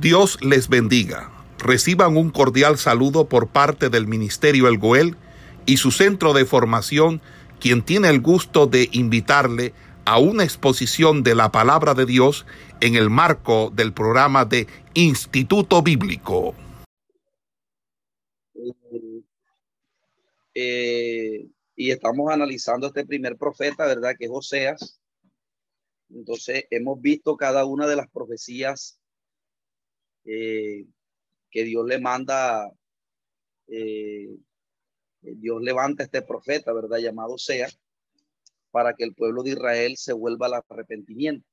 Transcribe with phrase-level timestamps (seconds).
[0.00, 1.32] Dios les bendiga.
[1.58, 5.16] Reciban un cordial saludo por parte del Ministerio El Goel
[5.64, 7.22] y su centro de formación,
[7.60, 9.72] quien tiene el gusto de invitarle
[10.04, 12.44] a una exposición de la palabra de Dios
[12.80, 16.54] en el marco del programa de Instituto Bíblico.
[20.54, 24.14] Eh, y estamos analizando este primer profeta, ¿verdad?
[24.18, 25.00] Que es Oseas.
[26.10, 29.00] Entonces, hemos visto cada una de las profecías
[30.26, 30.84] eh,
[31.50, 32.70] que Dios le manda,
[33.68, 34.36] eh,
[35.20, 36.98] Dios levanta este profeta, ¿verdad?
[36.98, 37.68] Llamado sea,
[38.70, 41.48] para que el pueblo de Israel se vuelva al arrepentimiento.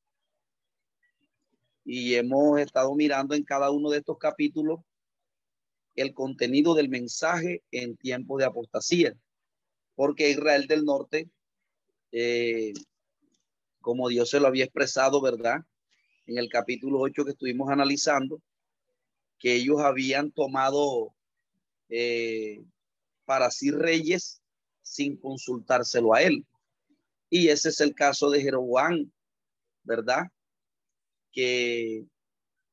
[1.85, 4.81] Y hemos estado mirando en cada uno de estos capítulos
[5.95, 9.15] el contenido del mensaje en tiempo de apostasía,
[9.95, 11.29] porque Israel del norte,
[12.11, 12.73] eh,
[13.79, 15.59] como Dios se lo había expresado, ¿verdad?
[16.25, 18.41] En el capítulo 8 que estuvimos analizando,
[19.43, 21.13] que ellos habían tomado
[21.89, 22.63] eh,
[23.25, 24.41] para sí reyes
[24.81, 26.47] sin consultárselo a él.
[27.29, 29.11] Y ese es el caso de Jeroboam,
[29.83, 30.27] ¿verdad?
[31.33, 32.05] Que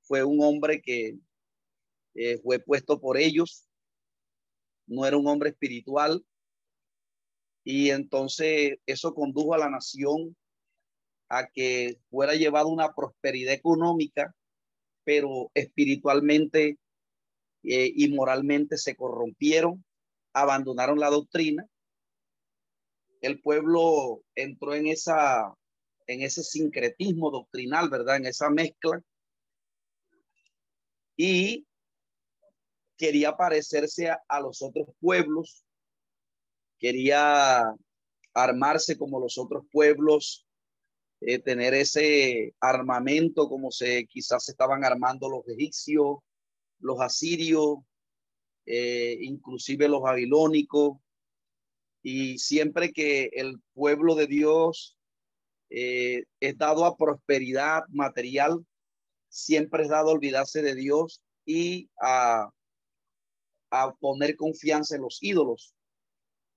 [0.02, 1.18] fue un hombre que
[2.14, 3.66] eh, fue puesto por ellos,
[4.86, 6.24] no era un hombre espiritual,
[7.64, 10.36] y entonces eso condujo a la nación
[11.28, 14.36] a que fuera llevado una prosperidad económica
[15.11, 16.78] pero espiritualmente
[17.64, 19.84] eh, y moralmente se corrompieron,
[20.33, 21.66] abandonaron la doctrina.
[23.20, 25.53] El pueblo entró en esa
[26.06, 28.19] en ese sincretismo doctrinal, ¿verdad?
[28.19, 29.03] En esa mezcla.
[31.16, 31.66] Y
[32.97, 35.64] quería parecerse a los otros pueblos,
[36.78, 37.64] quería
[38.33, 40.47] armarse como los otros pueblos,
[41.20, 46.18] eh, tener ese armamento como se quizás estaban armando los egipcios,
[46.78, 47.78] los asirios,
[48.64, 50.98] eh, inclusive los babilónicos.
[52.02, 54.97] Y siempre que el pueblo de Dios
[55.69, 58.64] eh, es dado a prosperidad material,
[59.28, 62.50] siempre es dado a olvidarse de Dios y a,
[63.70, 65.75] a poner confianza en los ídolos.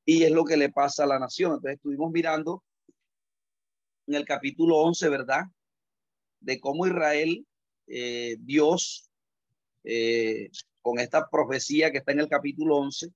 [0.06, 1.54] Y es lo que le pasa a la nación.
[1.54, 2.64] Entonces estuvimos mirando
[4.08, 5.44] en el capítulo 11, ¿verdad?
[6.40, 7.46] De cómo Israel,
[7.88, 9.10] eh, Dios,
[9.84, 10.50] eh,
[10.82, 13.08] con esta profecía que está en el capítulo 11,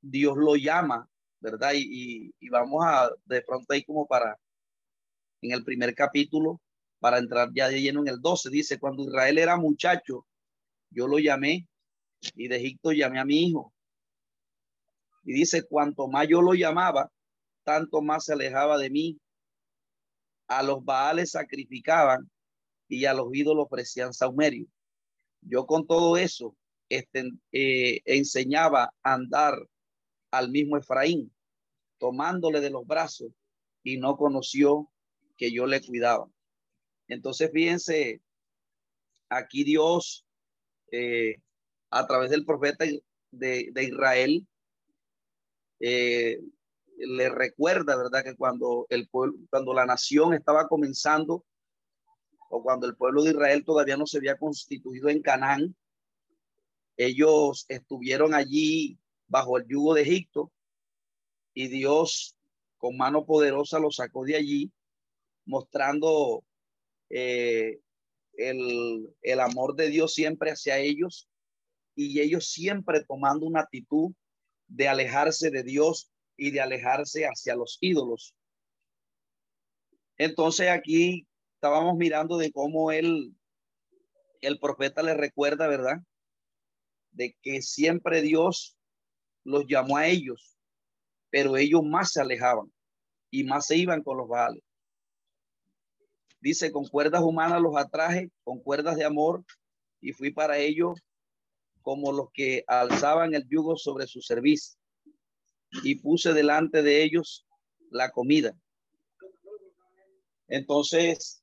[0.00, 1.08] Dios lo llama,
[1.40, 1.72] ¿verdad?
[1.74, 4.36] Y, y, vamos a, de pronto ahí como para,
[5.40, 6.60] en el primer capítulo,
[6.98, 10.26] para entrar ya de lleno en el 12, dice, cuando Israel era muchacho,
[10.90, 11.66] yo lo llamé
[12.34, 13.72] y de Egipto llamé a mi hijo.
[15.24, 17.10] Y dice, cuanto más yo lo llamaba,
[17.64, 19.21] tanto más se alejaba de mí
[20.58, 22.30] a los baales sacrificaban
[22.88, 24.66] y a los ídolos ofrecían saumerio.
[25.40, 26.54] Yo con todo eso
[26.88, 29.54] este, eh, enseñaba a andar
[30.30, 31.32] al mismo Efraín,
[31.98, 33.32] tomándole de los brazos
[33.82, 34.90] y no conoció
[35.36, 36.30] que yo le cuidaba.
[37.08, 38.20] Entonces, fíjense,
[39.30, 40.26] aquí Dios,
[40.90, 41.36] eh,
[41.90, 42.84] a través del profeta
[43.30, 44.46] de, Israel,
[45.80, 46.40] eh,
[47.06, 48.22] le recuerda, ¿verdad?
[48.24, 51.44] Que cuando el pueblo, cuando la nación estaba comenzando
[52.48, 55.76] o cuando el pueblo de Israel todavía no se había constituido en Canaán,
[56.96, 60.52] ellos estuvieron allí bajo el yugo de Egipto
[61.54, 62.36] y Dios
[62.78, 64.72] con mano poderosa los sacó de allí,
[65.44, 66.44] mostrando
[67.08, 67.80] eh,
[68.34, 71.28] el, el amor de Dios siempre hacia ellos
[71.94, 74.12] y ellos siempre tomando una actitud
[74.66, 78.34] de alejarse de Dios y de alejarse hacia los ídolos.
[80.18, 83.34] Entonces aquí estábamos mirando de cómo él,
[84.40, 85.98] el profeta le recuerda, ¿verdad?
[87.10, 88.76] De que siempre Dios
[89.44, 90.56] los llamó a ellos,
[91.30, 92.72] pero ellos más se alejaban
[93.30, 94.62] y más se iban con los baales.
[96.40, 99.44] Dice, con cuerdas humanas los atraje, con cuerdas de amor,
[100.00, 101.00] y fui para ellos
[101.82, 104.81] como los que alzaban el yugo sobre su servicio
[105.82, 107.46] y puse delante de ellos
[107.90, 108.54] la comida.
[110.48, 111.42] Entonces,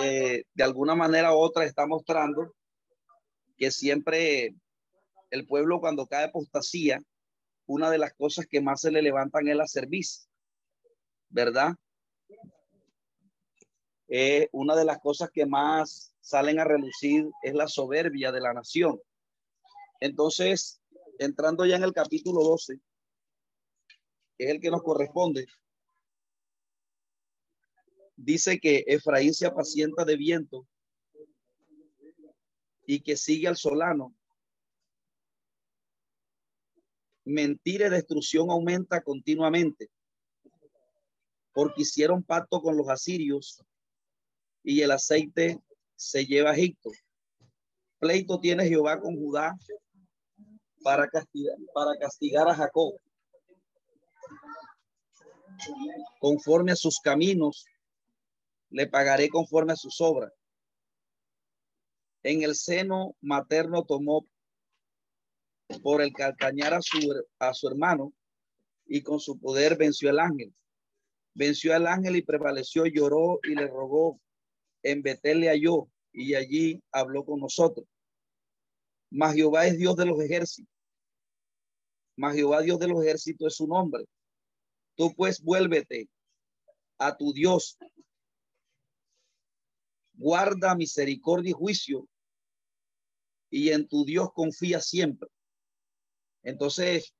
[0.00, 2.54] eh, de alguna manera u otra está mostrando
[3.56, 4.54] que siempre
[5.30, 7.02] el pueblo cuando cae apostasía,
[7.66, 10.28] una de las cosas que más se le levantan es la servicio,
[11.28, 11.74] ¿verdad?
[14.08, 18.52] Eh, una de las cosas que más salen a relucir es la soberbia de la
[18.52, 19.00] nación.
[20.00, 20.80] Entonces,
[21.18, 22.80] entrando ya en el capítulo 12,
[24.44, 25.46] es el que nos corresponde,
[28.16, 30.66] dice que Efraín se apacienta de viento
[32.86, 34.14] y que sigue al solano.
[37.24, 39.90] Mentira y destrucción aumenta continuamente
[41.52, 43.62] porque hicieron pacto con los asirios
[44.62, 45.60] y el aceite
[45.96, 46.90] se lleva a Egipto.
[47.98, 49.54] Pleito tiene Jehová con Judá
[50.82, 52.94] para castigar, para castigar a Jacob
[56.20, 57.66] conforme a sus caminos,
[58.70, 60.32] le pagaré conforme a sus obras.
[62.22, 64.26] En el seno materno tomó
[65.82, 66.98] por el calcañar a su,
[67.38, 68.12] a su hermano
[68.86, 70.54] y con su poder venció al ángel.
[71.34, 74.20] Venció al ángel y prevaleció, lloró y le rogó.
[74.82, 77.86] En Betel le halló y allí habló con nosotros.
[79.10, 80.72] Mas Jehová es Dios de los ejércitos.
[82.16, 84.04] Mas Jehová Dios de los ejércitos es su nombre.
[84.96, 86.08] Tú pues vuélvete
[86.98, 87.78] a tu Dios.
[90.14, 92.08] Guarda misericordia y juicio
[93.50, 95.28] y en tu Dios confía siempre.
[96.42, 97.14] Entonces,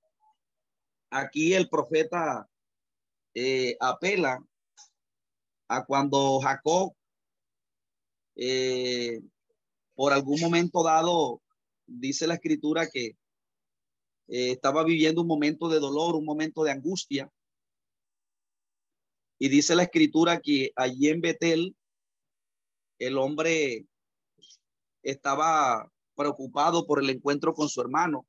[1.11, 2.49] aquí el profeta
[3.35, 4.45] eh, apela
[5.69, 6.95] a cuando Jacob
[8.43, 9.21] eh,
[9.95, 11.43] por algún momento dado,
[11.87, 13.19] dice la escritura que
[14.29, 17.31] eh, estaba viviendo un momento de dolor, un momento de angustia.
[19.43, 21.75] Y dice la escritura que allí en Betel
[22.99, 23.87] el hombre
[25.03, 28.27] estaba preocupado por el encuentro con su hermano.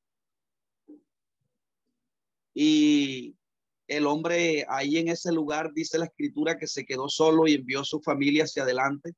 [2.53, 3.35] Y
[3.87, 7.81] el hombre ahí en ese lugar, dice la escritura, que se quedó solo y envió
[7.81, 9.13] a su familia hacia adelante.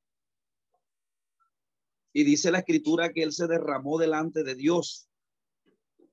[2.12, 5.08] Y dice la escritura que él se derramó delante de Dios.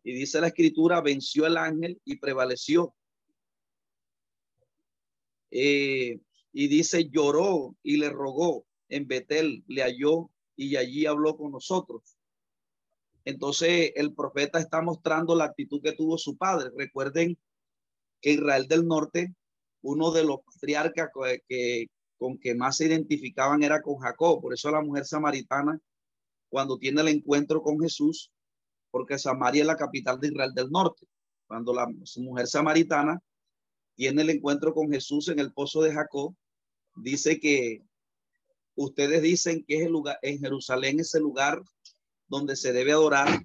[0.03, 2.95] Y dice la escritura, venció el ángel y prevaleció.
[5.51, 6.19] Eh,
[6.53, 12.17] y dice, lloró y le rogó en Betel, le halló y allí habló con nosotros.
[13.23, 16.71] Entonces el profeta está mostrando la actitud que tuvo su padre.
[16.75, 17.37] Recuerden
[18.19, 19.33] que Israel del Norte,
[19.81, 21.09] uno de los patriarcas
[22.17, 24.41] con que más se identificaban era con Jacob.
[24.41, 25.79] Por eso la mujer samaritana,
[26.49, 28.31] cuando tiene el encuentro con Jesús,
[28.91, 31.07] porque Samaria es la capital de Israel del Norte,
[31.47, 31.87] cuando la
[32.17, 33.21] mujer samaritana
[33.95, 36.35] tiene el encuentro con Jesús en el pozo de Jacob,
[36.95, 37.81] dice que
[38.75, 41.61] ustedes dicen que es el lugar, en Jerusalén es el lugar
[42.27, 43.41] donde se debe adorar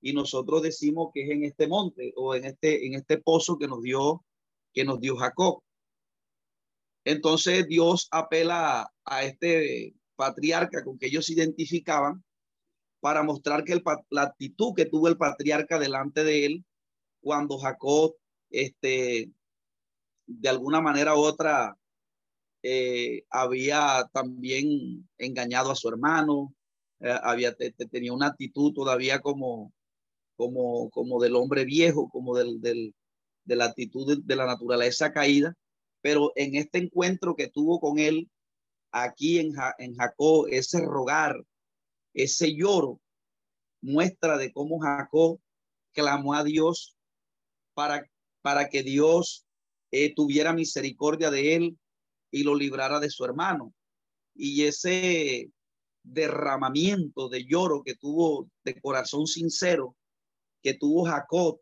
[0.00, 3.68] y nosotros decimos que es en este monte o en este, en este pozo que
[3.68, 4.24] nos dio,
[4.72, 5.62] que nos dio Jacob.
[7.04, 12.22] Entonces Dios apela a, este patriarca con que ellos se identificaban
[13.00, 16.64] para mostrar que el, la actitud que tuvo el patriarca delante de él
[17.20, 18.16] cuando Jacob,
[18.50, 19.30] este,
[20.38, 21.76] de alguna manera u otra,
[22.62, 26.54] eh, había también engañado a su hermano,
[27.00, 27.54] eh, había
[27.90, 29.72] tenía una actitud todavía como
[30.40, 32.94] como, como del hombre viejo, como del, del,
[33.44, 35.54] de la actitud de, la naturaleza caída,
[36.00, 38.30] pero en este encuentro que tuvo con él
[38.90, 41.36] aquí en, en Jacob, ese rogar,
[42.14, 43.02] ese lloro,
[43.82, 45.38] muestra de cómo Jacob
[45.92, 46.96] clamó a Dios
[47.74, 48.08] para,
[48.40, 49.44] para que Dios
[49.90, 51.78] eh, tuviera misericordia de él
[52.30, 53.74] y lo librara de su hermano.
[54.34, 55.50] Y ese
[56.02, 59.96] derramamiento de lloro que tuvo de corazón sincero
[60.62, 61.60] que tuvo Jacob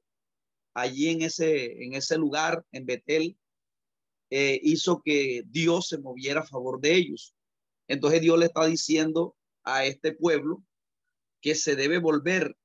[0.75, 3.37] allí en ese, en ese lugar, en Betel,
[4.31, 7.35] eh, hizo que Dios se moviera a favor de ellos.
[7.89, 10.63] Entonces Dios le está diciendo a este pueblo
[11.41, 12.57] que se debe volver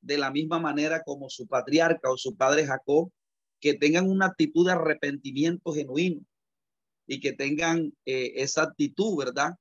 [0.00, 3.10] de la misma manera como su patriarca o su padre Jacob,
[3.64, 6.20] que tengan una actitud de arrepentimiento genuino
[7.06, 9.54] y que tengan eh, esa actitud, ¿verdad?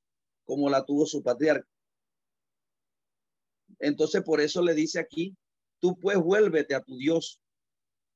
[0.43, 1.65] Como la tuvo su patriarca.
[3.79, 5.33] Entonces, por eso le dice aquí
[5.79, 7.41] Tú pues vuélvete a tu Dios,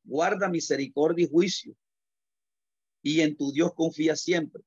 [0.06, 1.76] guarda misericordia y juicio,
[3.02, 4.64] y en tu Dios confía siempre.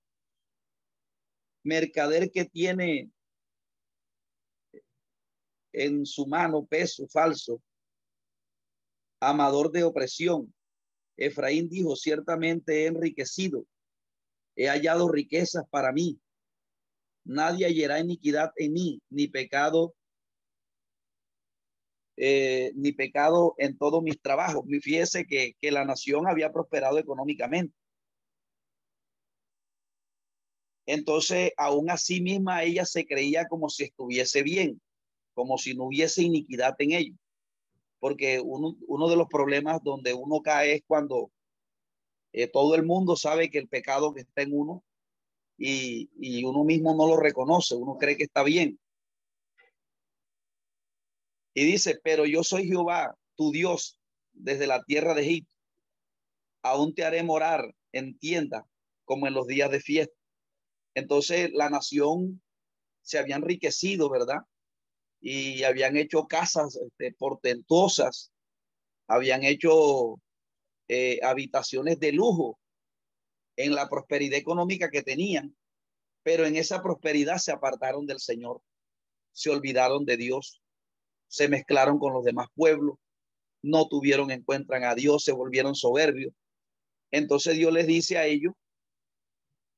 [1.62, 3.10] Mercader que tiene
[5.72, 7.62] en su mano peso falso,
[9.18, 10.54] amador de opresión.
[11.20, 13.66] Efraín dijo, ciertamente he enriquecido,
[14.56, 16.18] he hallado riquezas para mí.
[17.24, 19.94] Nadie hallará iniquidad en mí, ni pecado
[22.16, 24.64] eh, ni pecado en todos mis trabajos.
[24.66, 27.74] Me fíjese que, que la nación había prosperado económicamente.
[30.86, 34.82] Entonces, aún así misma ella se creía como si estuviese bien,
[35.34, 37.14] como si no hubiese iniquidad en ello.
[38.00, 41.30] Porque uno, uno de los problemas donde uno cae es cuando
[42.32, 44.82] eh, todo el mundo sabe que el pecado que está en uno
[45.56, 48.80] y, y uno mismo no lo reconoce, uno cree que está bien.
[51.54, 53.98] Y dice, pero yo soy Jehová, tu Dios,
[54.32, 55.52] desde la tierra de Egipto.
[56.62, 58.66] Aún te haré morar en tienda
[59.04, 60.14] como en los días de fiesta.
[60.94, 62.42] Entonces la nación
[63.02, 64.38] se había enriquecido, ¿verdad?
[65.20, 68.32] Y habían hecho casas este, portentosas,
[69.06, 70.20] habían hecho
[70.88, 72.58] eh, habitaciones de lujo
[73.56, 75.54] en la prosperidad económica que tenían,
[76.22, 78.62] pero en esa prosperidad se apartaron del Señor,
[79.32, 80.62] se olvidaron de Dios,
[81.28, 82.96] se mezclaron con los demás pueblos,
[83.62, 86.34] no tuvieron en cuenta a Dios, se volvieron soberbios.
[87.10, 88.54] Entonces Dios les dice a ellos,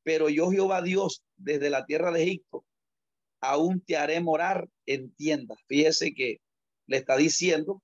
[0.02, 2.64] pero yo Jehová Dios desde la tierra de Egipto,
[3.42, 5.58] aún te haré morar en tiendas.
[5.66, 6.40] Fíjese que
[6.86, 7.82] le está diciendo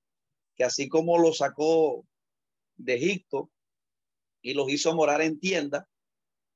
[0.57, 2.07] que así como lo sacó
[2.77, 3.51] de Egipto
[4.41, 5.85] y los hizo morar en tiendas,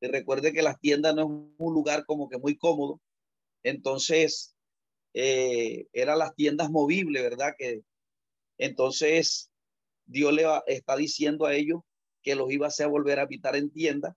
[0.00, 3.00] y recuerde que las tiendas no es un lugar como que muy cómodo,
[3.64, 4.54] entonces
[5.14, 7.54] eh, eran las tiendas movibles, ¿verdad?
[7.58, 7.82] Que
[8.58, 9.50] entonces
[10.06, 11.80] Dios le está diciendo a ellos
[12.22, 14.14] que los iba a hacer volver a habitar en tiendas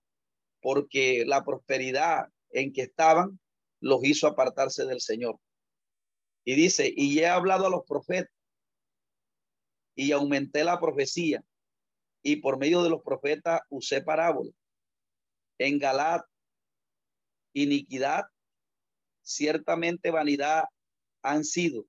[0.60, 3.38] porque la prosperidad en que estaban
[3.80, 5.38] los hizo apartarse del Señor.
[6.44, 8.32] Y dice, y he hablado a los profetas
[9.94, 11.44] y aumenté la profecía
[12.22, 14.50] y por medio de los profetas usé parábola.
[15.58, 16.24] En Galat,
[17.52, 18.24] iniquidad,
[19.22, 20.64] ciertamente vanidad
[21.22, 21.86] han sido.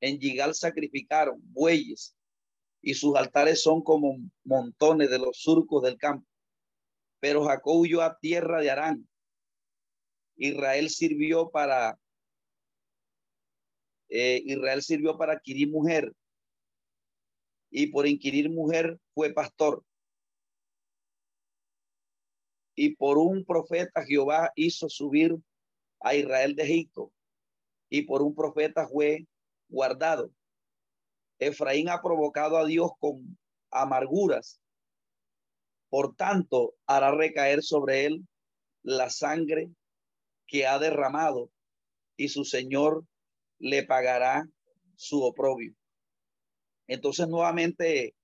[0.00, 2.14] En Gigal sacrificaron bueyes
[2.82, 6.26] y sus altares son como montones de los surcos del campo.
[7.20, 9.08] Pero Jacob huyó a tierra de Arán.
[10.36, 11.98] Israel sirvió para
[14.14, 16.12] eh, Israel sirvió para adquirir mujer
[17.70, 19.82] y por inquirir mujer fue pastor.
[22.74, 25.34] Y por un profeta Jehová hizo subir
[26.00, 27.10] a Israel de Egipto
[27.88, 29.26] y por un profeta fue
[29.70, 30.30] guardado.
[31.38, 33.38] Efraín ha provocado a Dios con
[33.70, 34.60] amarguras.
[35.88, 38.28] Por tanto, hará recaer sobre él
[38.82, 39.70] la sangre
[40.52, 41.50] que ha derramado
[42.14, 43.06] y su Señor
[43.58, 44.46] le pagará
[44.96, 45.74] su oprobio.
[46.86, 48.14] Entonces nuevamente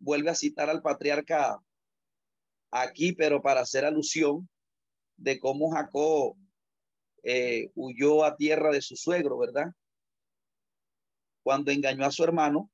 [0.00, 1.62] vuelve a citar al patriarca
[2.72, 4.48] aquí, pero para hacer alusión
[5.16, 6.36] de cómo Jacob
[7.22, 9.68] eh, huyó a tierra de su suegro, ¿verdad?
[11.44, 12.68] Cuando engañó a su hermano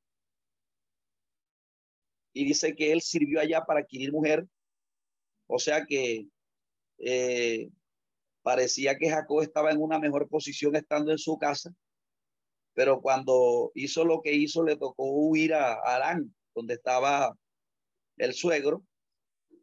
[2.32, 4.48] y dice que él sirvió allá para adquirir mujer,
[5.46, 6.28] o sea que
[6.96, 7.68] eh,
[8.42, 11.72] parecía que Jacob estaba en una mejor posición estando en su casa
[12.74, 17.36] pero cuando hizo lo que hizo, le tocó huir a Arán, donde estaba
[18.16, 18.82] el suegro,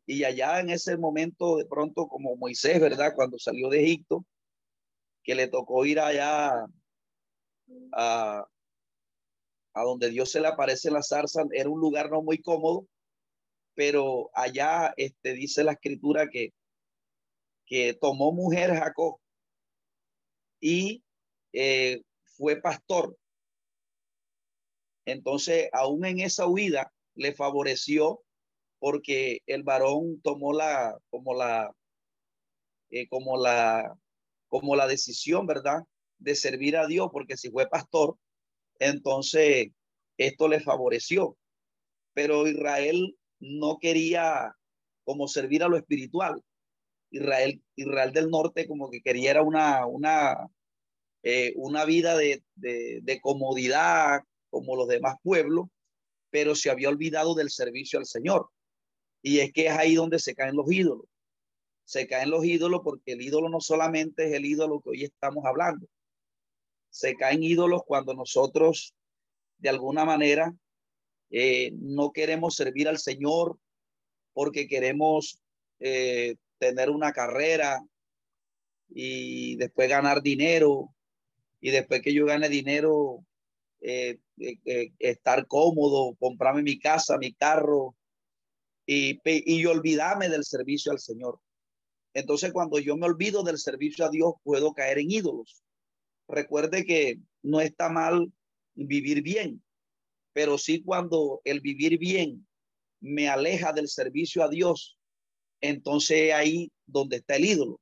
[0.05, 3.13] y allá en ese momento, de pronto, como Moisés, ¿verdad?
[3.15, 4.25] Cuando salió de Egipto,
[5.24, 6.65] que le tocó ir allá
[7.93, 8.45] a,
[9.74, 12.88] a donde Dios se le aparece en la zarza, era un lugar no muy cómodo,
[13.75, 16.53] pero allá este, dice la escritura que,
[17.70, 19.20] que tomó mujer Jacob
[20.60, 21.04] y
[21.54, 23.16] eh, fue pastor.
[25.06, 28.22] Entonces, aún en esa huida, le favoreció
[28.80, 31.72] porque el varón tomó la, como la,
[32.90, 33.96] eh, como la,
[34.48, 35.84] como la decisión, ¿verdad?
[36.18, 38.18] De servir a Dios, porque si fue pastor,
[38.80, 39.68] entonces
[40.18, 41.38] esto le favoreció.
[42.14, 44.56] Pero Israel no quería
[45.04, 46.42] como servir a lo espiritual.
[47.12, 50.48] Israel, Israel del norte como que quería una, una,
[51.24, 55.68] eh, una vida de, de, comodidad como los demás pueblos,
[56.30, 58.50] pero se había olvidado del servicio al Señor.
[59.22, 61.06] Y es que es ahí donde se caen los ídolos.
[61.86, 65.44] Se caen los ídolos porque el ídolo no solamente es el ídolo que hoy estamos
[65.46, 65.88] hablando.
[66.89, 68.94] Se caen ídolos cuando nosotros,
[69.58, 70.54] de alguna manera,
[71.32, 73.58] eh, no queremos servir al Señor
[74.34, 75.39] porque queremos
[75.80, 77.84] eh, tener una carrera
[78.89, 80.94] y después ganar dinero
[81.62, 83.25] y después que yo gane dinero,
[83.82, 87.96] eh, eh, eh, estar cómodo, comprarme mi casa, mi carro
[88.86, 91.39] y, y olvidarme del servicio al Señor.
[92.13, 95.63] Entonces, cuando yo me olvido del servicio a Dios, puedo caer en ídolos.
[96.28, 98.32] Recuerde que no está mal
[98.75, 99.63] vivir bien,
[100.34, 102.48] pero sí cuando el vivir bien
[103.01, 104.99] me aleja del servicio a Dios,
[105.62, 107.80] entonces ahí donde está el ídolo.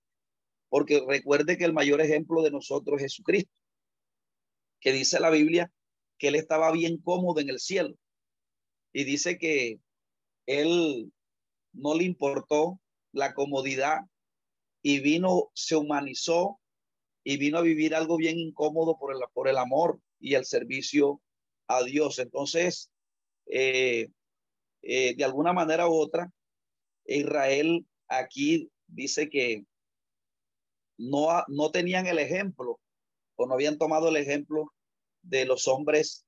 [0.69, 3.57] Porque recuerde que el mayor ejemplo de nosotros es Jesucristo
[4.79, 5.71] que dice la Biblia
[6.17, 7.95] que él estaba bien cómodo en el cielo.
[8.93, 9.79] Y dice que
[10.45, 11.11] él
[11.73, 12.79] no le importó
[13.11, 13.99] la comodidad
[14.81, 16.59] y vino, se humanizó
[17.23, 21.21] y vino a vivir algo bien incómodo por el, por el amor y el servicio
[21.67, 22.19] a Dios.
[22.19, 22.89] Entonces,
[23.47, 24.07] eh,
[24.81, 26.31] eh, de alguna manera u otra,
[27.07, 29.65] Israel aquí dice que
[30.97, 32.79] no, no tenían el ejemplo
[33.35, 34.73] o no habían tomado el ejemplo
[35.21, 36.25] de los hombres,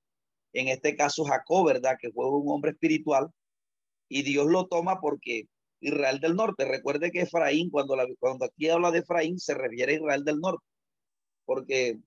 [0.54, 1.98] en este caso Jacob, ¿verdad?
[2.00, 3.30] Que fue un hombre espiritual
[4.08, 5.48] y Dios lo toma porque
[5.82, 9.96] Israel del norte, recuerde que Efraín, cuando, cuando aquí habla de Efraín, se refiere a
[9.96, 10.66] Israel del norte,
[11.46, 12.00] porque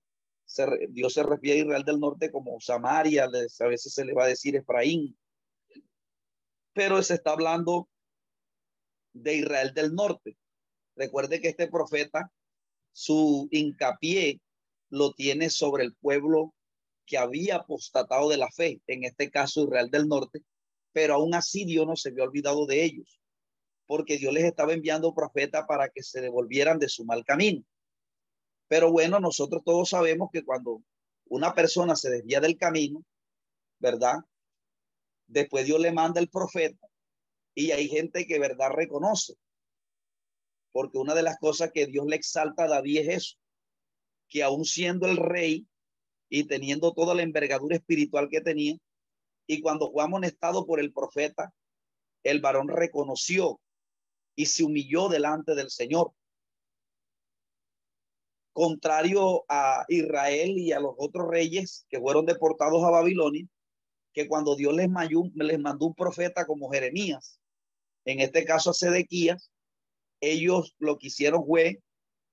[0.89, 4.27] Dios se refiere a Israel del norte como Samaria, a veces se le va a
[4.27, 5.17] decir Efraín,
[6.73, 7.87] pero se está hablando
[9.13, 10.35] de Israel del norte.
[10.95, 12.31] Recuerde que este profeta,
[12.91, 14.41] su hincapié
[14.89, 16.53] lo tiene sobre el pueblo
[17.05, 20.43] que había apostatado de la fe, en este caso Israel del norte,
[20.91, 23.19] pero aún así Dios no se había olvidado de ellos,
[23.87, 27.63] porque Dios les estaba enviando profeta para que se devolvieran de su mal camino.
[28.67, 30.81] Pero bueno, nosotros todos sabemos que cuando
[31.25, 33.03] una persona se desvía del camino,
[33.79, 34.19] ¿verdad?
[35.27, 36.87] Después Dios le manda el profeta
[37.55, 39.35] y hay gente que verdad reconoce.
[40.71, 43.37] Porque una de las cosas que Dios le exalta a David es eso,
[44.27, 45.67] que aún siendo el rey
[46.29, 48.75] y teniendo toda la envergadura espiritual que tenía,
[49.45, 51.53] y cuando fue amonestado por el profeta,
[52.23, 53.59] el varón reconoció
[54.35, 56.13] y se humilló delante del Señor.
[58.53, 63.47] Contrario a Israel y a los otros reyes que fueron deportados a Babilonia,
[64.13, 64.89] que cuando Dios les,
[65.35, 67.39] les mandó un profeta como Jeremías,
[68.05, 69.51] en este caso a Sedequías,
[70.21, 71.81] ellos lo que hicieron fue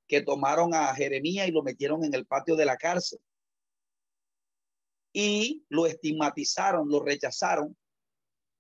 [0.07, 3.21] que tomaron a Jeremías y lo metieron en el patio de la cárcel.
[5.13, 7.77] Y lo estigmatizaron, lo rechazaron.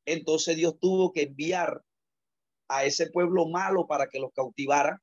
[0.04, 1.82] Entonces Dios tuvo que enviar
[2.68, 5.02] a ese pueblo malo para que los cautivara,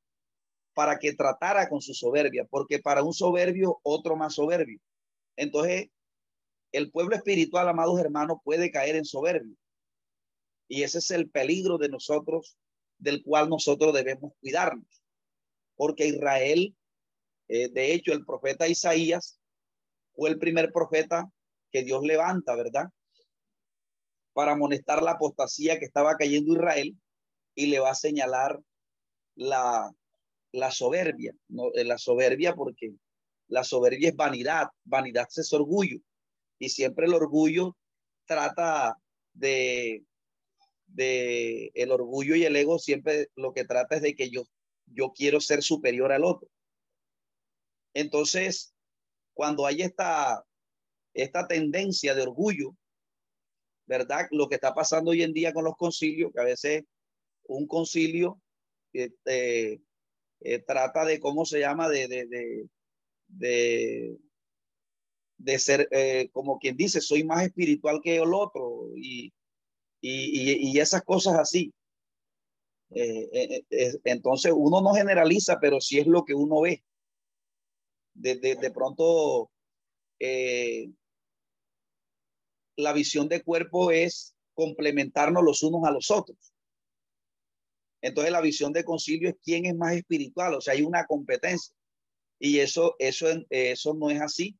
[0.74, 4.80] para que tratara con su soberbia, porque para un soberbio, otro más soberbio.
[5.36, 5.88] Entonces,
[6.72, 9.56] el pueblo espiritual, amados hermanos, puede caer en soberbia.
[10.68, 12.58] Y ese es el peligro de nosotros,
[12.98, 15.04] del cual nosotros debemos cuidarnos.
[15.76, 16.76] Porque Israel,
[17.48, 19.40] eh, de hecho, el profeta Isaías
[20.14, 21.32] fue el primer profeta
[21.72, 22.90] que Dios levanta, ¿verdad?
[24.34, 26.98] Para amonestar la apostasía que estaba cayendo Israel
[27.56, 28.60] y le va a señalar
[29.36, 29.92] la,
[30.52, 31.72] la soberbia, ¿no?
[31.74, 32.94] Eh, la soberbia porque
[33.48, 36.00] la soberbia es vanidad, vanidad es orgullo
[36.60, 37.78] y siempre el orgullo
[38.26, 38.98] trata
[39.34, 40.04] de,
[40.98, 44.44] el orgullo y el ego siempre lo que trata es de que yo,
[44.86, 46.50] yo quiero ser superior al otro.
[47.94, 48.74] Entonces,
[49.34, 50.44] cuando hay esta,
[51.14, 52.76] esta tendencia de orgullo,
[53.86, 54.28] ¿verdad?
[54.32, 56.84] Lo que está pasando hoy en día con los concilios, que a veces
[57.44, 58.42] un concilio
[58.94, 59.82] este,
[60.42, 61.90] eh, trata de, ¿cómo se llama?
[61.90, 62.70] De, de
[65.38, 69.34] de ser, eh, como quien dice, soy más espiritual que el otro y,
[70.10, 71.74] y, y esas cosas así.
[72.92, 76.84] Eh, eh, entonces uno no generaliza, pero sí es lo que uno ve.
[78.14, 79.52] De, de, de pronto,
[82.78, 86.54] la visión de cuerpo es complementarnos los unos a los otros.
[88.02, 91.76] Entonces la visión de concilio es quién es más espiritual, o sea, hay una competencia.
[92.40, 94.58] Y eso, eso, eso no es así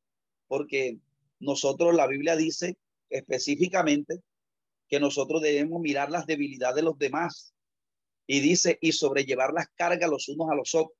[0.48, 0.98] porque
[1.38, 2.76] nosotros, la Biblia dice
[3.10, 4.20] específicamente
[4.88, 7.54] que nosotros debemos mirar las debilidades de los demás
[8.26, 10.98] y dice y sobrellevar las cargas los unos a los otros.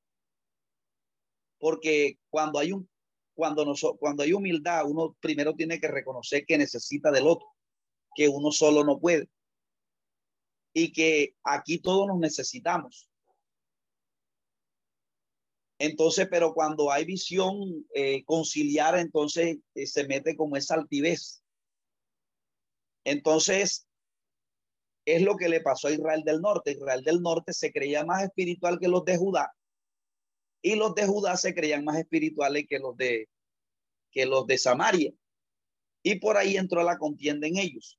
[1.59, 2.89] Porque cuando hay un
[3.35, 7.47] cuando cuando hay humildad, uno primero tiene que reconocer que necesita del otro,
[8.17, 9.29] que uno solo no puede.
[10.73, 13.09] Y que aquí todos nos necesitamos.
[15.79, 21.43] Entonces, pero cuando hay visión eh, conciliar, entonces eh, se mete como esa altivez.
[23.05, 23.87] Entonces,
[25.05, 26.73] es lo que le pasó a Israel del Norte.
[26.73, 29.55] Israel del Norte se creía más espiritual que los de Judá
[30.61, 33.29] y los de Judá se creían más espirituales que los de,
[34.11, 35.13] que los de Samaria.
[36.03, 37.99] Y por ahí entró la contienda en ellos.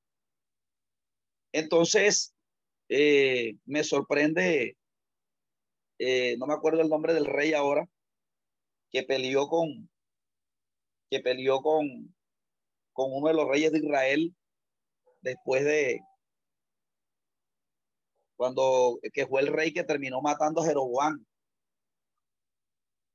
[1.52, 2.34] Entonces,
[2.90, 4.78] eh, me sorprende
[6.00, 7.88] eh, no me acuerdo el nombre del rey ahora,
[8.90, 9.90] que peleó con,
[11.12, 12.16] que peleó con,
[12.94, 14.34] con uno de los reyes de Israel
[15.22, 16.02] después de
[18.36, 21.26] cuando que fue el rey que terminó matando a Jeroboam.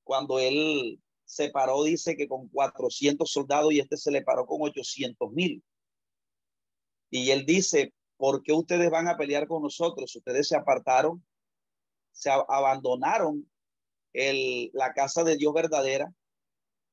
[0.05, 4.61] Cuando él se paró, dice que con 400 soldados y este se le paró con
[4.61, 5.65] 800 mil.
[7.11, 10.15] Y él dice, ¿por qué ustedes van a pelear con nosotros?
[10.15, 11.25] Ustedes se apartaron
[12.15, 13.51] se abandonaron
[14.13, 16.15] el, la casa de Dios verdadera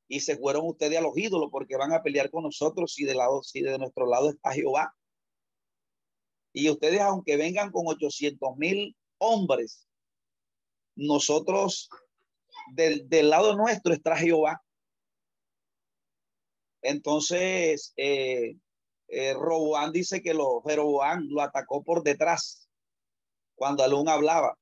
[0.07, 3.15] y se fueron ustedes a los ídolos porque van a pelear con nosotros si de
[3.15, 4.93] lado, si de nuestro lado está Jehová.
[6.53, 9.87] Y ustedes, aunque vengan con 800 mil hombres,
[10.95, 11.89] nosotros
[12.73, 14.61] del, del, lado nuestro está Jehová.
[16.81, 18.57] Entonces, eh,
[19.07, 22.69] eh, Roboán dice que lo, Jeroboán lo atacó por detrás
[23.55, 24.57] cuando Alún hablaba.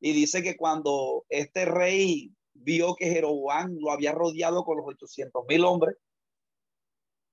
[0.00, 5.44] Y dice que cuando este rey vio que Jeroboam lo había rodeado con los 800
[5.48, 5.96] mil hombres,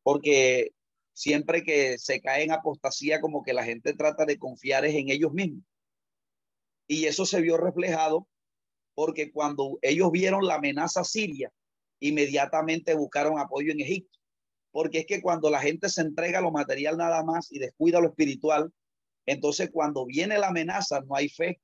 [0.03, 0.71] porque
[1.15, 5.31] siempre que se cae en apostasía, como que la gente trata de confiar en ellos
[5.31, 5.63] mismos.
[6.87, 8.27] Y eso se vio reflejado
[8.93, 11.51] porque cuando ellos vieron la amenaza siria,
[11.99, 14.19] inmediatamente buscaron apoyo en Egipto.
[14.71, 18.09] Porque es que cuando la gente se entrega lo material nada más y descuida lo
[18.09, 18.71] espiritual,
[19.25, 21.61] entonces cuando viene la amenaza no hay fe.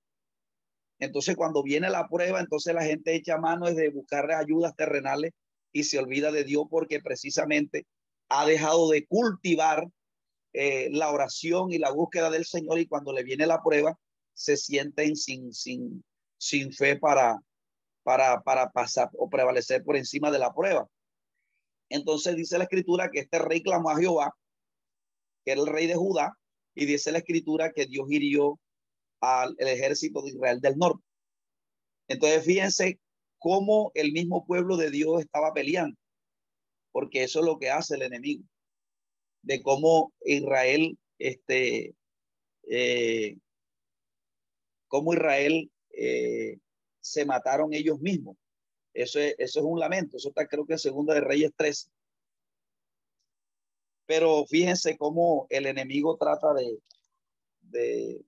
[0.98, 5.34] Entonces cuando viene la prueba, entonces la gente echa mano de buscar ayudas terrenales
[5.74, 7.86] y se olvida de Dios porque precisamente
[8.34, 9.86] ha dejado de cultivar
[10.54, 14.00] eh, la oración y la búsqueda del Señor y cuando le viene la prueba
[14.34, 16.02] se sienten sin, sin,
[16.38, 17.42] sin fe para,
[18.04, 20.88] para, para pasar o prevalecer por encima de la prueba.
[21.90, 24.34] Entonces dice la escritura que este rey clamó a Jehová,
[25.44, 26.34] que era el rey de Judá,
[26.74, 28.58] y dice la escritura que Dios hirió
[29.20, 31.04] al ejército de Israel del norte.
[32.08, 32.98] Entonces fíjense
[33.40, 35.98] cómo el mismo pueblo de Dios estaba peleando,
[36.92, 38.44] porque eso es lo que hace el enemigo,
[39.42, 41.96] de cómo Israel, este,
[42.64, 43.38] eh,
[44.88, 46.58] cómo Israel eh,
[47.00, 48.38] se mataron ellos mismos.
[48.94, 50.18] Eso es, eso es un lamento.
[50.18, 51.90] Eso está creo que en Segunda de Reyes 13.
[54.06, 56.80] Pero fíjense cómo el enemigo trata de,
[57.62, 58.26] de,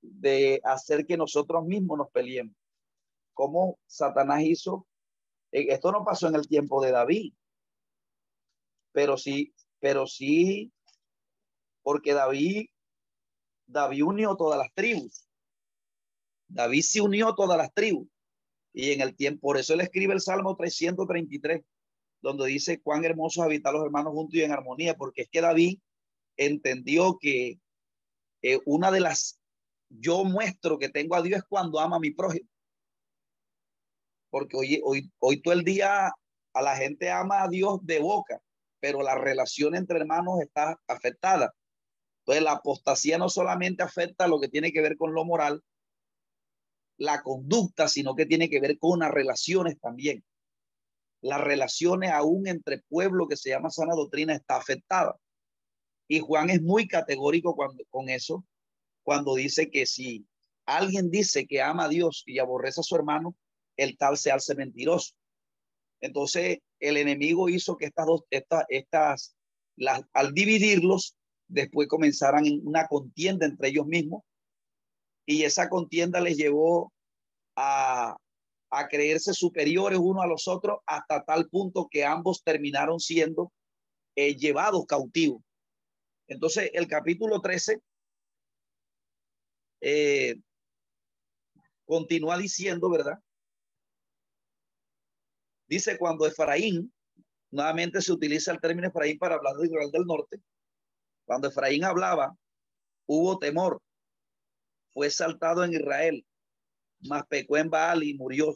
[0.00, 2.54] de hacer que nosotros mismos nos peleemos.
[3.34, 4.86] Como Satanás hizo.
[5.52, 7.32] Eh, esto no pasó en el tiempo de David.
[8.92, 10.72] Pero sí, pero sí,
[11.82, 12.68] porque David,
[13.66, 15.28] David unió todas las tribus.
[16.48, 18.08] David se unió todas las tribus.
[18.72, 21.62] Y en el tiempo, por eso él escribe el Salmo 333,
[22.20, 25.78] donde dice cuán hermoso habitar los hermanos juntos y en armonía, porque es que David
[26.36, 27.58] entendió que
[28.42, 29.40] eh, una de las
[29.88, 32.48] yo muestro que tengo a Dios cuando ama a mi prójimo.
[34.30, 36.12] Porque hoy, hoy, hoy todo el día
[36.52, 38.40] a la gente ama a Dios de boca,
[38.80, 41.54] pero la relación entre hermanos está afectada.
[42.20, 45.62] Entonces la apostasía no solamente afecta lo que tiene que ver con lo moral,
[46.98, 50.24] la conducta, sino que tiene que ver con las relaciones también.
[51.20, 55.16] Las relaciones aún entre pueblo que se llama sana doctrina está afectada.
[56.08, 58.44] Y Juan es muy categórico cuando, con eso,
[59.02, 60.26] cuando dice que si
[60.64, 63.36] alguien dice que ama a Dios y aborrece a su hermano,
[63.76, 65.14] el tal se hace mentiroso.
[66.00, 69.36] Entonces, el enemigo hizo que estas dos, estas, estas,
[69.76, 71.16] las, al dividirlos,
[71.48, 74.22] después comenzaran una contienda entre ellos mismos
[75.26, 76.92] y esa contienda les llevó
[77.56, 78.16] a,
[78.90, 83.50] creerse superiores uno a los otros hasta tal punto que ambos terminaron siendo
[84.14, 85.40] eh, llevados cautivos.
[86.28, 87.80] Entonces, el capítulo 13
[89.80, 90.36] eh,
[91.86, 93.18] continúa diciendo, ¿verdad?
[95.66, 96.92] Dice cuando Efraín,
[97.50, 100.40] nuevamente se utiliza el término Efraín para hablar de Israel del Norte,
[101.24, 102.36] cuando Efraín hablaba,
[103.06, 103.82] hubo temor
[104.96, 106.26] fue saltado en Israel,
[107.00, 108.54] mas pecó en Baal y murió.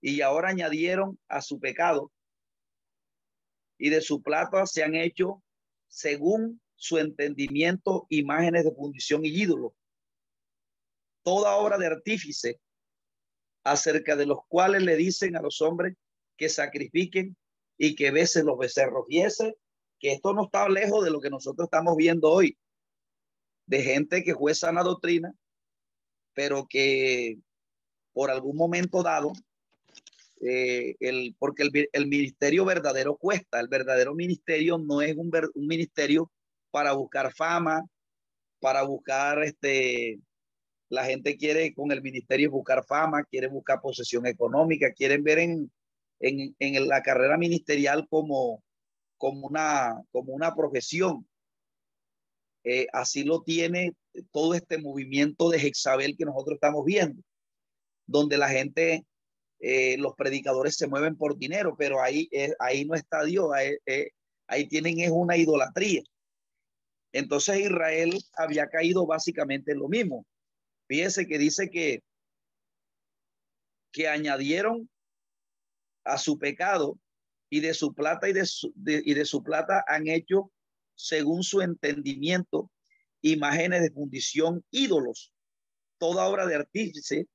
[0.00, 2.10] Y ahora añadieron a su pecado
[3.78, 5.44] y de su plata se han hecho,
[5.86, 9.76] según su entendimiento, imágenes de fundición y ídolo.
[11.22, 12.60] Toda obra de artífice
[13.66, 15.96] acerca de los cuales le dicen a los hombres
[16.36, 17.36] que sacrifiquen
[17.76, 19.04] y que besen los becerros.
[19.08, 19.56] Y ese,
[19.98, 22.56] que esto no está lejos de lo que nosotros estamos viendo hoy
[23.66, 25.34] de gente que fue sana doctrina,
[26.32, 27.38] pero que
[28.12, 29.32] por algún momento dado,
[30.42, 35.66] eh, el, porque el, el, ministerio verdadero cuesta, el verdadero ministerio no es un, un
[35.66, 36.30] ministerio
[36.70, 37.82] para buscar fama,
[38.60, 40.20] para buscar este,
[40.88, 45.72] la gente quiere con el ministerio buscar fama, quiere buscar posesión económica, quieren ver en,
[46.20, 48.62] en, en la carrera ministerial como,
[49.16, 51.26] como, una, como una profesión.
[52.64, 53.92] Eh, así lo tiene
[54.32, 57.22] todo este movimiento de Jezabel que nosotros estamos viendo,
[58.06, 59.04] donde la gente,
[59.60, 64.10] eh, los predicadores se mueven por dinero, pero ahí, ahí no está Dios, ahí, eh,
[64.48, 66.02] ahí tienen es una idolatría.
[67.12, 70.26] Entonces Israel había caído básicamente en lo mismo.
[70.88, 72.02] Fíjese que dice que,
[73.92, 74.88] que añadieron
[76.04, 76.98] a su pecado
[77.50, 80.52] y de su plata y de su, y de su plata han hecho
[80.94, 82.70] según su entendimiento
[83.22, 85.32] imágenes de fundición ídolos,
[85.98, 87.26] toda obra de artífice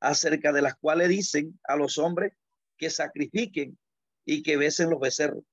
[0.00, 2.32] acerca de las cuales dicen a los hombres
[2.76, 3.78] que sacrifiquen
[4.24, 5.44] y que besen los becerros.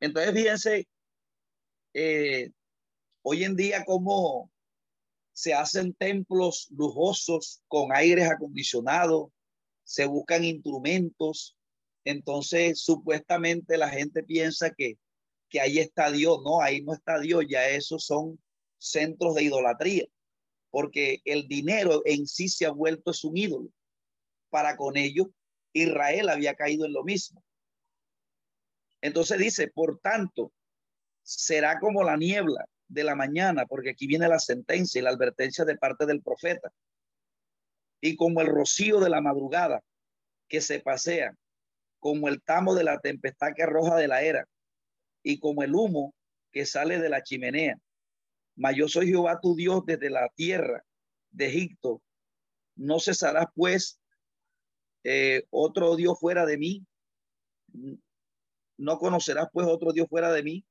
[0.00, 0.88] Entonces, fíjense,
[1.94, 2.50] eh,
[3.22, 4.50] hoy en día como
[5.38, 9.30] se hacen templos lujosos con aires acondicionados,
[9.84, 11.56] se buscan instrumentos,
[12.02, 14.98] entonces supuestamente la gente piensa que,
[15.48, 18.42] que ahí está Dios, no, ahí no está Dios, ya esos son
[18.78, 20.06] centros de idolatría,
[20.70, 23.68] porque el dinero en sí se ha vuelto es un ídolo.
[24.50, 25.30] Para con ello,
[25.72, 27.44] Israel había caído en lo mismo.
[29.00, 30.52] Entonces dice, por tanto,
[31.22, 35.64] será como la niebla de la mañana, porque aquí viene la sentencia y la advertencia
[35.64, 36.72] de parte del profeta,
[38.00, 39.82] y como el rocío de la madrugada
[40.48, 41.34] que se pasea,
[41.98, 44.46] como el tamo de la tempestad que arroja de la era,
[45.22, 46.14] y como el humo
[46.52, 47.76] que sale de la chimenea.
[48.56, 50.82] Mas yo soy Jehová tu Dios desde la tierra
[51.30, 52.02] de Egipto.
[52.76, 54.00] No cesarás pues
[55.04, 56.86] eh, otro Dios fuera de mí.
[58.78, 60.64] No conocerás pues otro Dios fuera de mí,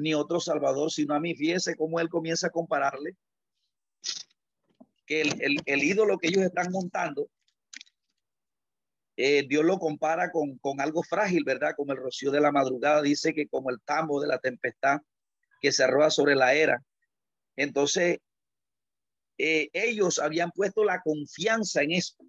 [0.00, 1.34] ni otro Salvador, sino a mí.
[1.34, 3.16] Fíjese cómo él comienza a compararle
[5.06, 7.28] que el, el, ídolo que ellos están montando,
[9.16, 11.74] eh, Dios lo compara con, con algo frágil, ¿verdad?
[11.76, 15.00] Como el rocío de la madrugada, dice que como el tambo de la tempestad
[15.60, 16.82] que se arroja sobre la era.
[17.56, 18.18] Entonces,
[19.36, 22.24] eh, ellos habían puesto la confianza en esto,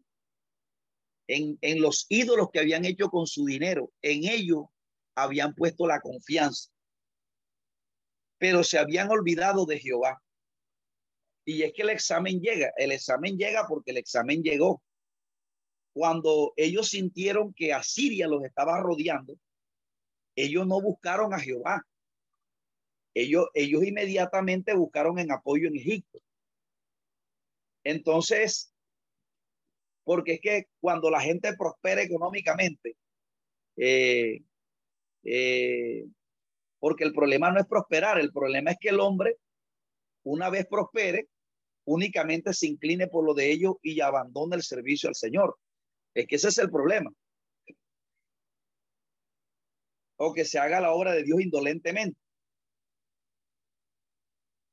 [1.27, 4.65] en, en los ídolos que habían hecho con su dinero, en ellos
[5.15, 6.70] habían puesto la confianza
[8.41, 10.19] pero se habían olvidado de Jehová.
[11.45, 14.81] Y es que el examen llega, el examen llega porque el examen llegó.
[15.93, 19.35] Cuando ellos sintieron que Asiria los estaba rodeando,
[20.35, 21.85] ellos no buscaron a Jehová.
[23.13, 26.19] Ellos, ellos inmediatamente buscaron en apoyo en Egipto.
[27.83, 28.73] Entonces,
[30.03, 32.97] porque es que cuando la gente prospera económicamente,
[33.77, 34.41] eh,
[35.25, 36.07] eh,
[36.81, 39.37] porque el problema no es prosperar, el problema es que el hombre,
[40.23, 41.29] una vez prospere,
[41.85, 45.59] únicamente se incline por lo de ellos y abandone el servicio al Señor.
[46.15, 47.11] Es que ese es el problema.
[50.17, 52.19] O que se haga la obra de Dios indolentemente.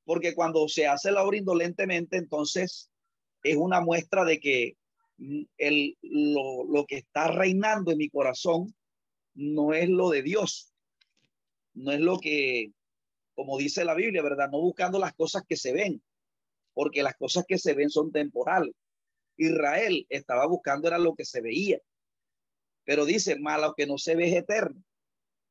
[0.04, 2.90] Porque cuando se hace la obra indolentemente, entonces
[3.42, 4.78] es una muestra de que
[5.58, 8.74] el, lo, lo que está reinando en mi corazón
[9.34, 10.72] no es lo de Dios,
[11.78, 12.72] no es lo que,
[13.34, 14.50] como dice la Biblia, ¿verdad?
[14.50, 16.02] No buscando las cosas que se ven,
[16.74, 18.74] porque las cosas que se ven son temporales.
[19.36, 21.78] Israel estaba buscando era lo que se veía,
[22.84, 24.82] pero dice, malo que no se ve es eterno.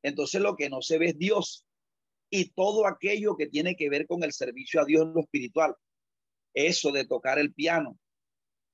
[0.04, 1.66] Entonces lo que no se ve es Dios
[2.30, 5.76] y todo aquello que tiene que ver con el servicio a Dios lo espiritual.
[6.54, 7.98] Eso de tocar el piano,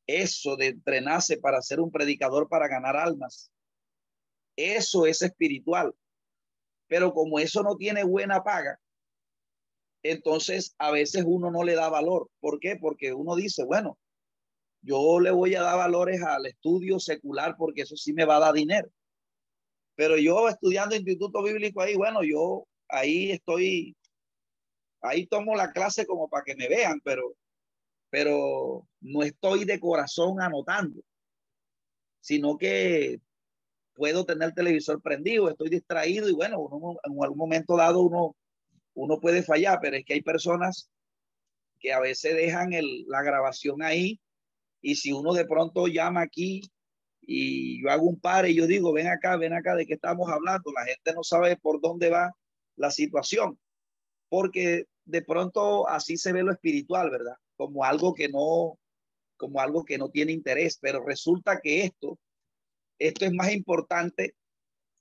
[0.07, 3.51] eso de entrenarse para ser un predicador para ganar almas.
[4.55, 5.93] Eso es espiritual.
[6.93, 8.79] Pero como eso no tiene buena paga,
[10.03, 12.29] entonces a veces uno no le da valor.
[12.39, 12.77] ¿Por qué?
[12.79, 13.97] Porque uno dice, bueno,
[14.83, 18.41] yo le voy a dar valores al estudio secular porque eso sí me va a
[18.41, 18.91] dar dinero.
[19.95, 23.97] Pero yo estudiando instituto bíblico ahí, bueno, yo ahí estoy,
[25.01, 27.33] ahí tomo la clase como para que me vean, pero,
[28.11, 31.01] pero no estoy de corazón anotando,
[32.19, 33.19] sino que
[33.93, 36.67] puedo tener el televisor prendido, estoy distraído y bueno,
[37.03, 38.35] en algún momento dado uno,
[38.93, 40.89] uno puede fallar, pero es que hay personas
[41.79, 44.19] que a veces dejan el, la grabación ahí
[44.81, 46.61] y si uno de pronto llama aquí
[47.21, 50.29] y yo hago un par y yo digo, ven acá, ven acá, ¿de qué estamos
[50.29, 50.71] hablando?
[50.71, 52.35] La gente no sabe por dónde va
[52.75, 53.57] la situación,
[54.29, 57.35] porque de pronto así se ve lo espiritual, ¿verdad?
[57.55, 58.77] Como algo que no,
[59.37, 62.17] como algo que no tiene interés, pero resulta que esto
[62.99, 64.35] esto es más importante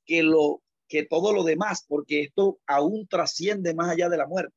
[0.05, 4.55] que lo que todo lo demás, porque esto aún trasciende más allá de la muerte.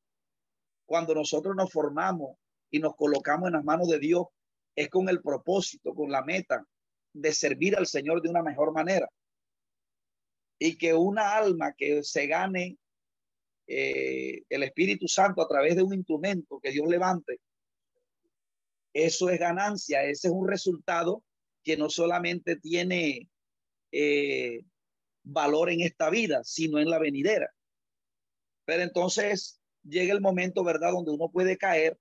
[0.84, 2.36] Cuando nosotros nos formamos
[2.70, 4.26] y nos colocamos en las manos de Dios,
[4.74, 6.66] es con el propósito, con la meta
[7.14, 9.08] de servir al Señor de una mejor manera.
[10.58, 12.76] Y que una alma que se gane
[13.66, 17.40] eh, el Espíritu Santo a través de un instrumento que Dios levante,
[18.92, 21.22] eso es ganancia, ese es un resultado
[21.66, 23.28] que no solamente tiene
[23.90, 24.60] eh,
[25.24, 27.52] valor en esta vida, sino en la venidera.
[28.64, 31.98] Pero entonces llega el momento, ¿verdad?, donde uno puede caer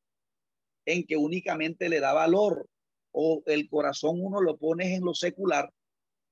[0.85, 2.69] en que únicamente le da valor
[3.11, 5.73] o el corazón uno lo pones en lo secular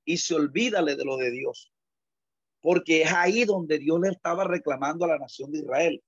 [0.05, 1.73] y se olvídale de lo de Dios.
[2.61, 6.03] Porque es ahí donde Dios le estaba reclamando a la nación de Israel.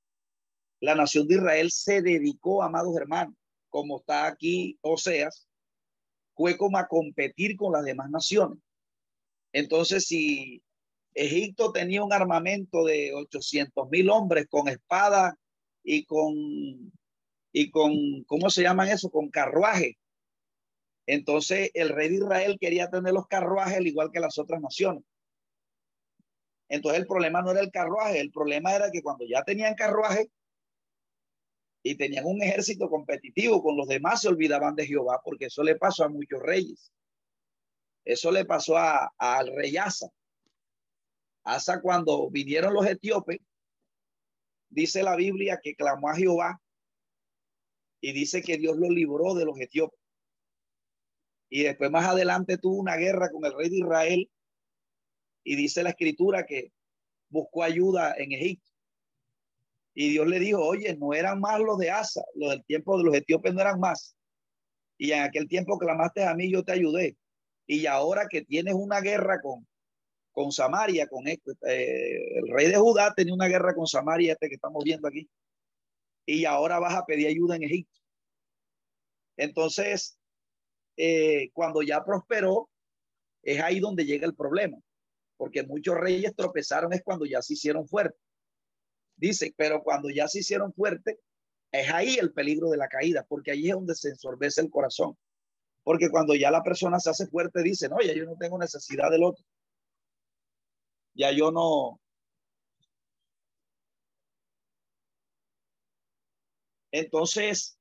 [0.80, 3.34] La nación de Israel se dedicó, amados hermanos,
[3.72, 5.48] como está aquí Oseas,
[6.36, 8.60] fue como a competir con las demás naciones.
[9.54, 10.62] Entonces, si
[11.14, 15.38] Egipto tenía un armamento de 800 mil hombres con espada
[15.84, 16.92] y con,
[17.54, 19.10] y con, ¿cómo se llaman eso?
[19.10, 19.98] Con carruaje.
[21.08, 25.04] Entonces el rey de Israel quería tener los carruajes al igual que las otras naciones.
[26.68, 30.30] Entonces el problema no era el carruaje, el problema era que cuando ya tenían carruaje
[31.88, 35.76] y tenían un ejército competitivo con los demás, se olvidaban de Jehová, porque eso le
[35.76, 36.92] pasó a muchos reyes.
[38.04, 40.10] Eso le pasó a, al rey Asa.
[41.44, 43.38] Asa cuando vinieron los etíopes,
[44.68, 46.60] dice la Biblia que clamó a Jehová
[48.02, 50.00] y dice que Dios lo libró de los etíopes.
[51.52, 54.32] Y después más adelante tuvo una guerra con el rey de Israel
[55.44, 56.72] y dice la escritura que
[57.30, 58.75] buscó ayuda en Egipto.
[59.98, 63.06] Y Dios le dijo, oye, no eran más los de Asa, los del tiempo de
[63.06, 64.16] los etíopes no eran más.
[64.98, 67.18] Y en aquel tiempo clamaste a mí, yo te ayudé.
[67.66, 69.66] Y ahora que tienes una guerra con,
[70.34, 74.50] con Samaria, con este, eh, el rey de Judá tenía una guerra con Samaria, este
[74.50, 75.30] que estamos viendo aquí,
[76.26, 78.02] y ahora vas a pedir ayuda en Egipto.
[79.38, 80.18] Entonces,
[80.98, 82.70] eh, cuando ya prosperó,
[83.44, 84.78] es ahí donde llega el problema,
[85.38, 88.25] porque muchos reyes tropezaron es cuando ya se hicieron fuertes.
[89.18, 91.18] Dice, pero cuando ya se hicieron fuertes,
[91.72, 95.18] es ahí el peligro de la caída, porque ahí es donde se ensorbece el corazón.
[95.84, 99.12] Porque cuando ya la persona se hace fuerte, dice, no, ya yo no tengo necesidad
[99.12, 99.46] del otro
[101.16, 102.00] ya yo no.
[106.92, 107.78] Entonces,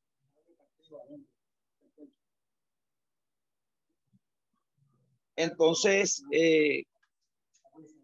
[5.37, 6.85] entonces eh,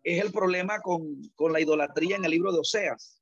[0.05, 3.20] es el problema con, con la idolatría en el libro de Oseas.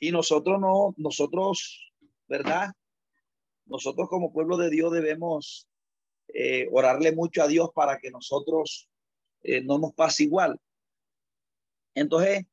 [0.00, 1.92] Y nosotros no, nosotros,
[2.28, 2.72] ¿verdad?
[3.66, 5.68] Nosotros como pueblo de Dios debemos
[6.28, 8.88] eh, orarle mucho a Dios para que nosotros
[9.42, 10.58] eh, no nos pase igual.
[11.94, 12.44] Entonces,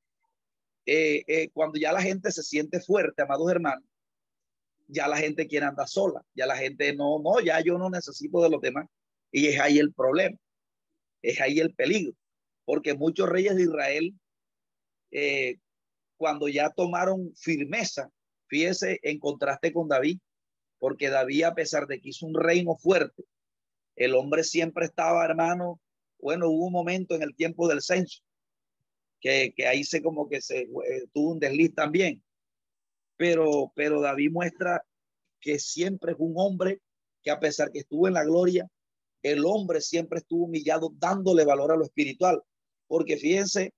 [0.85, 3.83] eh, cuando ya la gente se siente fuerte, amados hermanos,
[4.87, 8.41] ya la gente quiere andar sola, ya la gente no, no, ya yo no necesito
[8.41, 8.87] de los demás.
[9.31, 10.37] Y es ahí el problema,
[11.21, 12.13] es ahí el peligro,
[12.63, 14.13] porque muchos reyes de Israel,
[16.17, 18.09] cuando ya tomaron firmeza,
[18.47, 20.19] fíjese en contraste con David,
[20.79, 23.23] porque David, a pesar de que hizo un reino fuerte,
[23.95, 25.79] el hombre siempre estaba, hermano,
[26.19, 28.21] bueno, hubo un momento en el tiempo del censo
[29.55, 32.23] que, ahí se como que se eh, tuvo un desliz también.
[33.17, 34.85] Pero, pero David muestra
[35.39, 36.81] que siempre es un hombre
[37.23, 38.69] que a pesar que estuvo en la gloria,
[39.23, 42.41] el hombre siempre estuvo humillado dándole valor a lo espiritual.
[42.87, 43.73] Porque fíjense,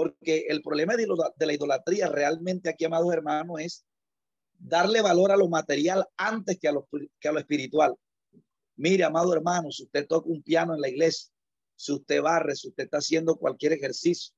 [0.00, 1.06] porque el problema de,
[1.46, 3.84] la idolatría realmente aquí, amados hermanos, es
[4.58, 7.94] darle valor a lo material antes que a lo, a lo espiritual.
[8.76, 11.30] Mire, amado hermano, si usted toca un piano en la iglesia,
[11.76, 14.32] si usted barre, si usted está haciendo cualquier ejercicio,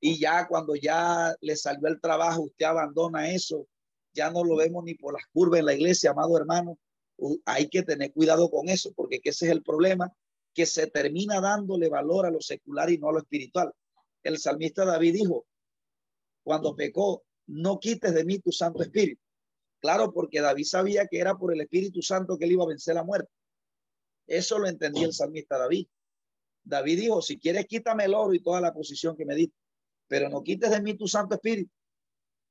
[0.00, 3.68] y ya cuando ya le salió el trabajo, usted abandona eso,
[4.12, 6.76] ya no lo vemos ni por las curvas en la iglesia, amado hermano.
[7.44, 10.12] Hay que tener cuidado con eso, porque ese es el problema,
[10.52, 13.72] que se termina dándole valor a lo secular y no a lo espiritual.
[14.22, 15.46] El salmista David dijo,
[16.42, 19.22] cuando pecó, no quites de mí tu Santo Espíritu.
[19.80, 22.94] Claro, porque David sabía que era por el Espíritu Santo que él iba a vencer
[22.94, 23.30] la muerte.
[24.26, 25.86] Eso lo entendía el salmista David.
[26.62, 29.56] David dijo, si quieres, quítame el oro y toda la posición que me diste
[30.10, 31.70] pero no quites de mí tu Santo Espíritu,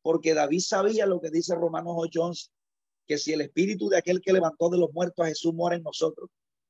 [0.01, 2.49] porque David sabía lo que dice Romanos 8:11,
[3.05, 5.83] que si el Espíritu de aquel que levantó de los muertos a Jesús mora en
[5.83, 6.29] nosotros,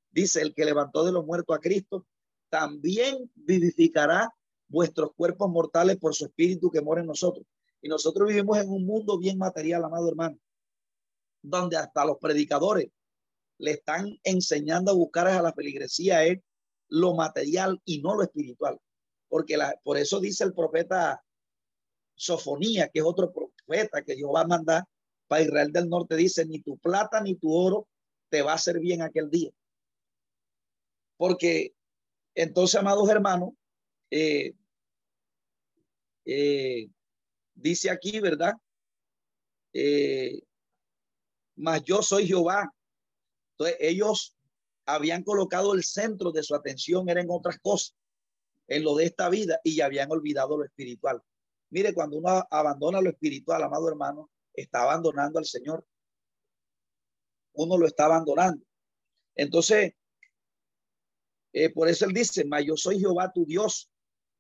[0.10, 2.08] dice el que levantó de los muertos a Cristo,
[2.50, 4.34] también vivificará
[4.70, 7.46] vuestros cuerpos mortales por su Espíritu que mora en nosotros.
[7.82, 10.38] Y nosotros vivimos en un mundo bien material, amado hermano,
[11.42, 12.88] donde hasta los predicadores
[13.58, 16.40] le están enseñando a buscar a la feligresía es
[16.88, 18.80] lo material y no lo espiritual
[19.30, 21.24] porque la, por eso dice el profeta
[22.16, 24.84] Sofonía, que es otro profeta que Dios va a mandar
[25.28, 27.88] para Israel del Norte, dice, ni tu plata ni tu oro
[28.30, 29.52] te va a hacer bien aquel día.
[31.16, 31.74] Porque
[32.36, 33.52] entonces, amados hermanos,
[34.12, 34.54] eh,
[36.32, 36.90] eh,
[37.56, 38.54] dice aquí, ¿verdad?
[39.74, 40.42] Eh,
[41.56, 42.72] mas yo soy Jehová.
[43.54, 44.36] Entonces ellos
[44.86, 47.96] habían colocado el centro de su atención, era en otras cosas
[48.68, 51.22] en lo de esta vida y ya habían olvidado lo espiritual.
[51.72, 55.86] Mire, cuando uno abandona lo espiritual, amado hermano, está abandonando al Señor.
[57.54, 58.64] Uno lo está abandonando.
[59.36, 59.94] Entonces,
[61.54, 63.90] eh, por eso él dice, ma yo soy Jehová tu Dios.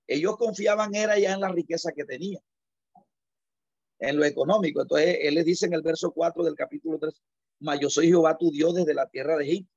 [0.10, 2.40] Ellos confiaban era ya en la riqueza que tenía,
[4.00, 4.82] en lo económico.
[4.82, 7.14] Entonces, él les dice en el verso 4 del capítulo 3,
[7.60, 9.72] ma yo soy Jehová tu Dios desde la tierra de Egipto.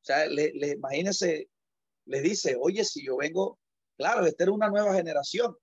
[0.00, 1.50] O sea, le, le, imagínense,
[2.06, 3.58] les dice, oye, si yo vengo,
[3.98, 5.54] claro, esta era una nueva generación,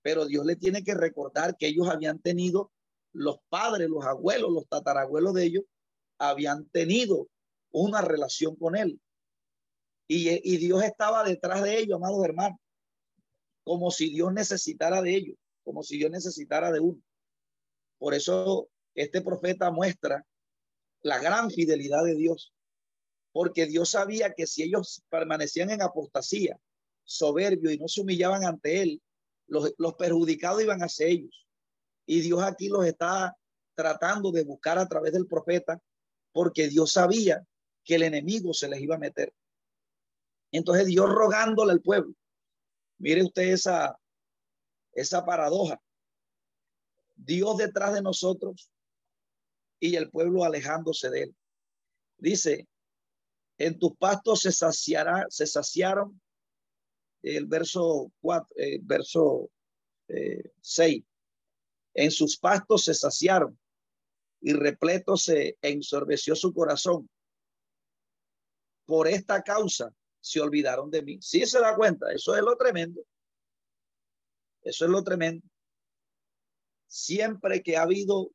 [0.00, 2.72] pero Dios le tiene que recordar que ellos habían tenido,
[3.12, 5.64] los padres, los abuelos, los tatarabuelos de ellos,
[6.18, 7.28] habían tenido
[7.72, 8.98] una relación con él.
[10.12, 12.58] Y, Dios estaba detrás de ellos, amados hermanos,
[13.62, 17.00] como si Dios necesitara de ellos, como si Dios necesitara de uno.
[17.96, 20.26] Por eso este profeta muestra
[21.02, 22.52] la gran fidelidad de Dios,
[23.30, 26.58] porque Dios sabía que si ellos permanecían en apostasía,
[27.04, 29.00] soberbio y no se humillaban ante él,
[29.46, 31.46] los, los perjudicados iban hacia ellos.
[32.04, 33.36] Y Dios aquí los está
[33.76, 35.80] tratando de buscar a través del profeta,
[36.32, 37.46] porque Dios sabía
[37.84, 39.32] que el enemigo se les iba a meter.
[40.52, 42.14] Entonces Dios rogándole al pueblo.
[42.98, 43.98] Mire usted esa,
[44.92, 45.80] esa paradoja.
[47.16, 48.70] Dios detrás de nosotros
[49.78, 51.36] y el pueblo alejándose de él.
[52.18, 52.66] Dice,
[53.58, 56.20] en tus pastos se saciará, se saciaron
[57.22, 59.50] el verso 4, eh, verso
[60.08, 61.04] eh, 6.
[61.94, 63.58] En sus pastos se saciaron
[64.40, 67.08] y repleto se ensorbeció su corazón.
[68.86, 71.18] Por esta causa se olvidaron de mí.
[71.20, 73.02] Si se da cuenta, eso es lo tremendo.
[74.62, 75.46] Eso es lo tremendo.
[76.86, 78.30] Siempre que ha habido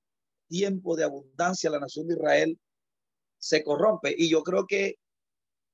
[0.48, 2.60] tiempo de abundancia, la nación de Israel
[3.38, 4.14] se corrompe.
[4.18, 4.98] Y yo creo que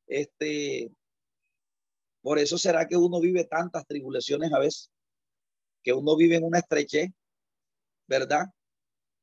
[0.08, 0.92] este,
[2.22, 4.92] por eso será que uno vive tantas tribulaciones a veces,
[5.84, 7.10] que uno vive en una estrechez,
[8.08, 8.46] ¿verdad?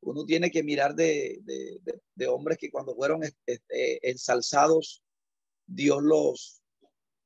[0.01, 1.41] Uno tiene que mirar de,
[2.15, 5.03] de, hombres que cuando fueron este, ensalzados,
[5.67, 6.58] Dios los,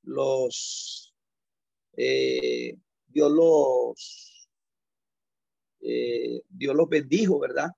[0.02, 1.14] los,
[1.96, 2.76] eh,
[3.06, 4.48] Dios los,
[5.80, 7.70] eh, los bendijo, ¿verdad?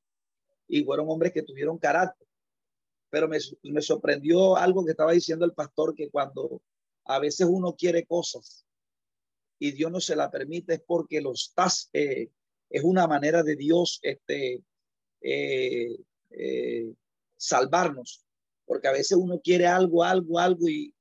[0.68, 2.26] Y fueron hombres que tuvieron carácter.
[3.10, 3.40] Pero me,
[3.80, 6.62] sorprendió algo que estaba diciendo el pastor, que cuando
[7.04, 8.64] a veces uno quiere cosas
[9.58, 12.30] y Dios no se la permite es porque los estás, eh,
[12.68, 14.62] es una manera de Dios este,
[15.20, 15.96] eh,
[16.30, 16.92] eh,
[17.36, 18.24] salvarnos,
[18.66, 20.92] porque a veces uno quiere algo, algo, algo y,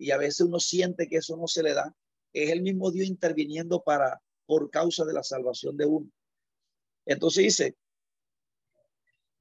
[0.00, 1.94] y, a veces uno siente que eso no se le da.
[2.32, 6.10] Es el mismo Dios interviniendo para, por causa de la salvación de uno.
[7.06, 7.76] Entonces dice,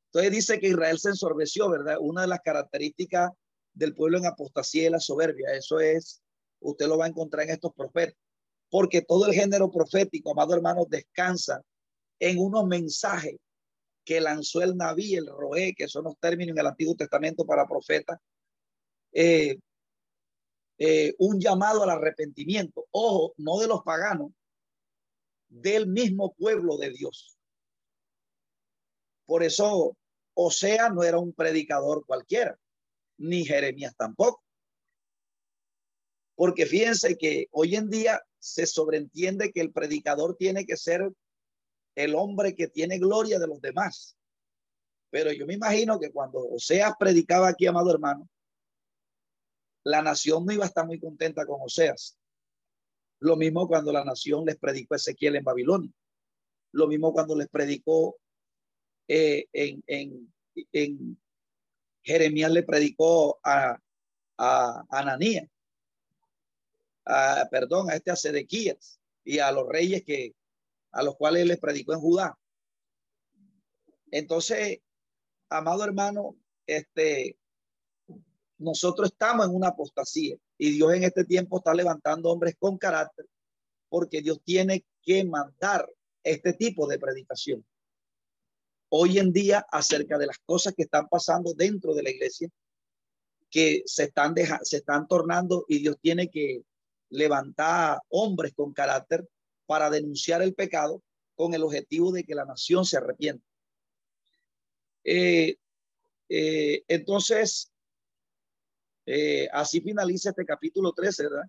[0.08, 1.98] entonces dice que Israel se ensorbeció, ¿verdad?
[2.00, 3.32] Una de las características
[3.74, 5.54] del pueblo en apostasía y la soberbia.
[5.54, 6.22] Eso es,
[6.60, 8.16] usted lo va a encontrar en estos profetas.
[8.70, 11.62] Porque todo el género profético, amado hermano, descansa
[12.20, 13.36] en unos mensajes
[14.04, 17.68] que lanzó el Naví, el Roé, que son los términos en el Antiguo Testamento para
[17.68, 18.20] profetas.
[19.12, 19.58] Eh,
[20.80, 24.32] eh, un llamado al arrepentimiento, ojo, no de los paganos,
[25.50, 27.38] del mismo pueblo de Dios.
[29.26, 29.98] Por eso,
[30.34, 32.58] Osea no era un predicador cualquiera
[33.18, 34.42] ni Jeremías tampoco.
[36.36, 41.12] Porque fíjense que hoy en día se sobreentiende que el predicador tiene que ser
[41.96, 44.16] el hombre que tiene gloria de los demás.
[45.10, 48.30] Pero yo me imagino que cuando Oseas predicaba aquí, amado hermano,
[49.90, 52.16] la nación no iba a estar muy contenta con Oseas.
[53.20, 55.92] Lo mismo cuando la nación les predicó Ezequiel en Babilonia.
[56.72, 58.18] Lo mismo cuando les predicó
[59.08, 60.32] eh, en, en,
[60.74, 61.20] en,
[62.04, 63.78] Jeremías le predicó a,
[64.38, 65.50] a, Ananías,
[67.06, 70.36] a, perdón, a este a Sedequías y a los reyes que
[70.92, 72.40] a los cuales les predicó en Judá.
[74.12, 74.80] Entonces,
[75.50, 76.36] amado hermano,
[76.68, 77.38] este,
[78.60, 83.26] nosotros estamos en una apostasía y Dios en este tiempo está levantando hombres con carácter
[83.90, 85.90] porque Dios tiene que mandar
[86.24, 87.66] este tipo de predicación
[88.90, 92.50] hoy en día acerca de las cosas que están pasando dentro de la iglesia,
[93.50, 96.64] que se están, se están tornando y Dios tiene que
[97.10, 99.28] levantar hombres con carácter
[99.66, 101.02] para denunciar el pecado
[101.36, 103.46] con el objetivo de que la nación se arrepienta.
[105.04, 105.56] Eh,
[106.28, 107.72] eh, entonces,
[109.12, 111.46] eh, así finaliza este capítulo 13, ¿verdad?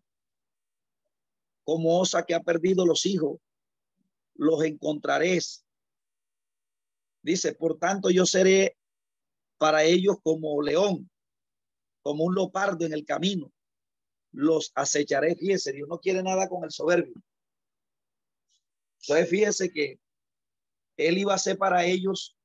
[1.62, 3.38] Como osa que ha perdido los hijos,
[4.34, 5.64] los encontraréis
[7.22, 8.76] Dice, por tanto yo seré
[9.58, 11.10] para ellos como león,
[12.02, 13.52] como un lopardo en el camino.
[14.32, 15.36] Los acecharé.
[15.36, 17.14] Fíjese, Dios no quiere nada con el soberbio.
[19.02, 20.00] Entonces fíjese que
[20.96, 22.36] él iba a ser para ellos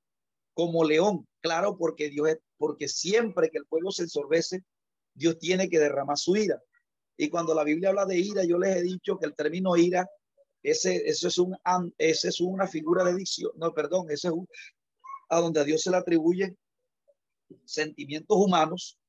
[0.54, 1.26] como león.
[1.42, 4.64] Claro, porque Dios porque siempre que el pueblo se ensorbece,
[5.16, 6.62] Dios tiene que derramar su ira.
[7.18, 10.08] Y cuando la Biblia habla de ira, yo les he dicho que el término ira,
[10.62, 11.56] ese, eso es un,
[11.98, 14.48] ese es una figura de dicción, no, perdón, ese es un,
[15.30, 16.58] a donde a Dios se le atribuyen
[17.64, 19.00] sentimientos humanos.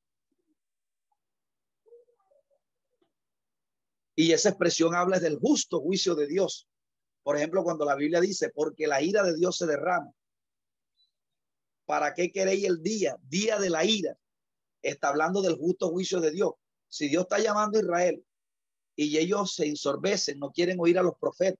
[4.15, 6.67] Y esa expresión habla del justo juicio de Dios.
[7.23, 10.11] Por ejemplo, cuando la Biblia dice, porque la ira de Dios se derrama.
[11.85, 13.17] ¿Para qué queréis el día?
[13.21, 14.17] Día de la ira.
[14.81, 16.51] Está hablando del justo juicio de Dios.
[16.87, 18.23] Si Dios está llamando a Israel
[18.95, 21.59] y ellos se ensorbecen, no quieren oír a los profetas.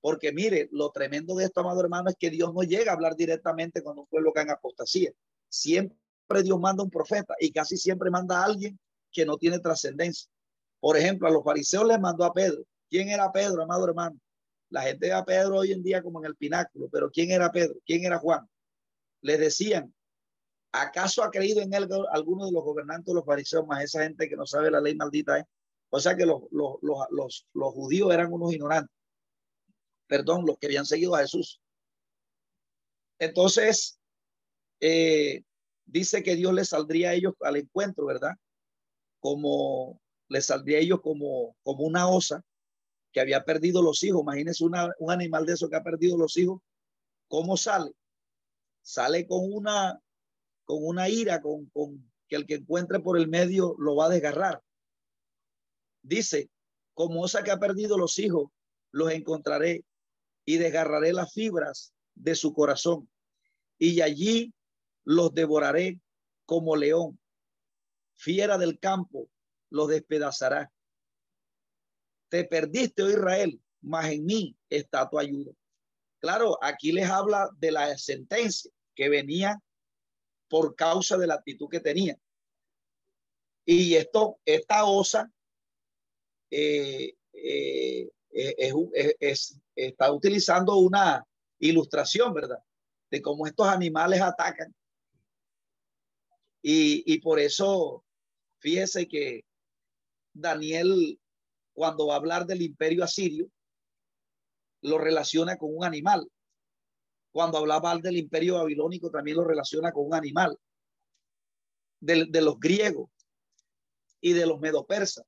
[0.00, 3.16] Porque mire, lo tremendo de esto, amado hermano, es que Dios no llega a hablar
[3.16, 5.10] directamente con un pueblo que en apostasía.
[5.48, 5.96] Siempre
[6.42, 8.78] Dios manda un profeta y casi siempre manda a alguien
[9.10, 10.30] que no tiene trascendencia.
[10.80, 12.64] Por ejemplo, a los fariseos les mandó a Pedro.
[12.90, 14.18] ¿Quién era Pedro, amado hermano?
[14.68, 17.50] La gente ve a Pedro hoy en día como en el pináculo, pero ¿quién era
[17.50, 17.76] Pedro?
[17.86, 18.46] ¿Quién era Juan?
[19.22, 19.94] Les decían,
[20.74, 24.28] ¿acaso ha creído en él alguno de los gobernantes de los fariseos, más esa gente
[24.28, 25.38] que no sabe la ley maldita?
[25.38, 25.44] Eh?
[25.90, 28.94] O sea que los, los, los, los, judíos eran unos ignorantes.
[30.06, 31.60] Perdón, los que habían seguido a Jesús.
[33.18, 33.98] Entonces,
[34.80, 35.42] eh,
[35.86, 38.32] dice que Dios les saldría a ellos al encuentro, ¿verdad?
[39.20, 42.42] Como les saldría a ellos como, como una osa
[43.12, 44.22] que había perdido los hijos.
[44.22, 46.60] Imagínense un animal de eso que ha perdido los hijos.
[47.28, 47.92] ¿Cómo sale?
[48.82, 49.98] Sale con una,
[50.64, 54.10] con una ira, con, con que el que encuentre por el medio lo va a
[54.10, 54.62] desgarrar.
[56.02, 56.50] Dice,
[56.94, 58.50] como osa que ha perdido los hijos,
[58.92, 59.84] los encontraré
[60.44, 63.08] y desgarraré las fibras de su corazón.
[63.78, 64.54] Y allí
[65.04, 66.00] los devoraré
[66.46, 67.18] como león.
[68.14, 69.28] Fiera del campo
[69.70, 70.72] los despedazará.
[72.28, 75.52] Te perdiste, oh Israel, mas en mí está tu ayuda.
[76.20, 79.60] Claro, aquí les habla de la sentencia que venía
[80.48, 82.16] por causa de la actitud que tenía.
[83.64, 85.30] Y esto, esta osa
[86.50, 91.26] eh, eh, es, está utilizando una
[91.58, 92.58] ilustración, ¿verdad?
[93.10, 94.74] De cómo estos animales atacan
[96.66, 98.02] y, por eso,
[98.58, 99.44] fíjese que
[100.32, 101.20] Daniel,
[101.74, 103.50] cuando va a hablar del imperio asirio,
[104.80, 106.26] lo relaciona con un animal.
[107.34, 110.56] Cuando hablaba del imperio babilónico, también lo relaciona con un animal.
[111.98, 113.10] De, los griegos
[114.20, 115.24] y de los medopersas,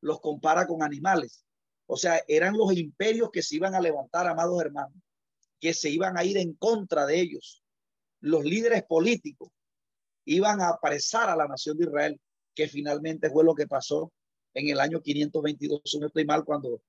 [0.00, 1.44] los compara con animales.
[1.84, 4.94] O sea, eran los imperios que se iban a levantar, amados hermanos,
[5.60, 7.62] que se iban a ir en contra de ellos.
[8.20, 9.50] Los líderes políticos
[10.24, 12.20] iban a apresar a la nación de Israel,
[12.54, 14.10] que finalmente fue lo que pasó
[14.54, 16.80] en el año 522, si no estoy mal, cuando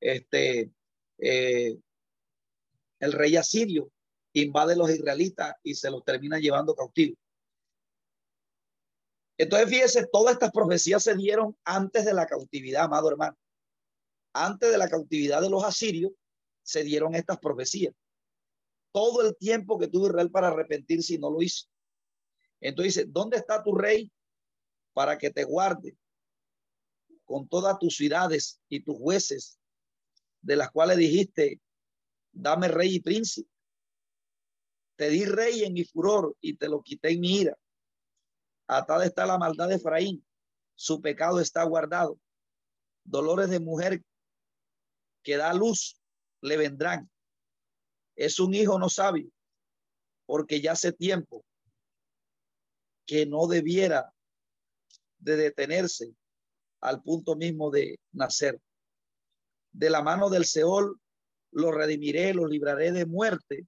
[0.00, 0.70] este,
[1.18, 1.78] eh,
[3.00, 3.92] el rey asirio
[4.42, 7.18] invade los israelitas y se los termina llevando cautivos.
[9.38, 13.36] Entonces, fíjese, todas estas profecías se dieron antes de la cautividad, amado hermano.
[14.32, 16.12] Antes de la cautividad de los asirios,
[16.62, 17.94] se dieron estas profecías.
[18.92, 21.66] Todo el tiempo que tuvo Israel para arrepentirse y no lo hizo.
[22.60, 24.10] Entonces dice, ¿dónde está tu rey
[24.94, 25.96] para que te guarde
[27.24, 29.58] con todas tus ciudades y tus jueces,
[30.40, 31.60] de las cuales dijiste,
[32.32, 33.55] dame rey y príncipe?
[34.96, 37.56] Te di rey en mi furor y te lo quité en mi ira.
[38.66, 40.26] Atada está la maldad de Efraín,
[40.74, 42.18] su pecado está guardado.
[43.04, 44.02] Dolores de mujer
[45.22, 46.00] que da luz
[46.40, 47.10] le vendrán.
[48.16, 49.30] Es un hijo no sabio,
[50.24, 51.44] porque ya hace tiempo
[53.06, 54.12] que no debiera
[55.18, 56.14] de detenerse
[56.80, 58.60] al punto mismo de nacer.
[59.72, 61.00] De la mano del Seol
[61.52, 63.66] lo redimiré, lo libraré de muerte.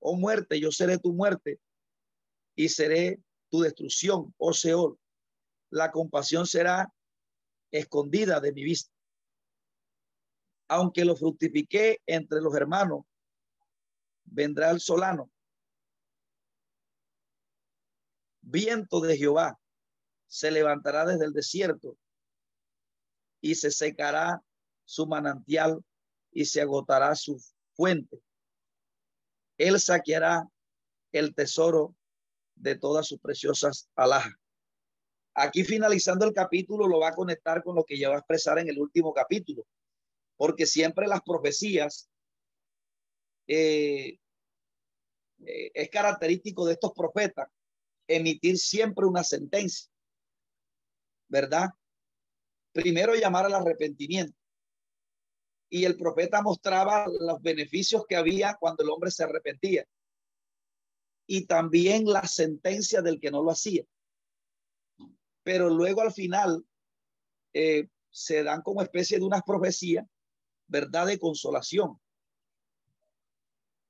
[0.00, 1.60] Oh muerte, yo seré tu muerte
[2.54, 3.20] y seré
[3.50, 4.98] tu destrucción, oh Seol.
[5.70, 6.92] La compasión será
[7.70, 8.92] escondida de mi vista.
[10.68, 13.04] Aunque lo fructifiqué entre los hermanos,
[14.24, 15.30] vendrá el solano
[18.48, 19.58] viento de Jehová
[20.26, 21.96] se levantará desde el desierto
[23.40, 24.42] y se secará
[24.84, 25.84] su manantial
[26.32, 27.38] y se agotará su
[27.74, 28.20] fuente.
[29.58, 30.48] Él saqueará
[31.12, 31.94] el tesoro
[32.54, 34.34] de todas sus preciosas alhajas.
[35.34, 38.58] Aquí finalizando el capítulo lo va a conectar con lo que ya va a expresar
[38.58, 39.66] en el último capítulo,
[40.36, 42.08] porque siempre las profecías
[43.46, 44.18] eh,
[45.46, 47.48] eh, es característico de estos profetas
[48.08, 49.90] emitir siempre una sentencia,
[51.28, 51.68] ¿verdad?
[52.72, 54.36] Primero llamar al arrepentimiento.
[55.70, 59.84] Y el profeta mostraba los beneficios que había cuando el hombre se arrepentía.
[61.30, 63.84] y también la sentencia del que no lo hacía.
[65.42, 66.64] Pero luego al final
[67.52, 70.06] eh, se dan como especie de unas profecías,
[70.66, 71.06] ¿verdad?
[71.06, 72.00] De consolación.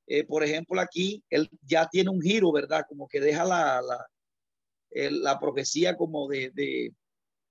[0.08, 2.84] Eh, por ejemplo, aquí él ya tiene un giro, ¿verdad?
[2.88, 4.06] Como que deja la, la,
[5.10, 6.50] la profecía como de,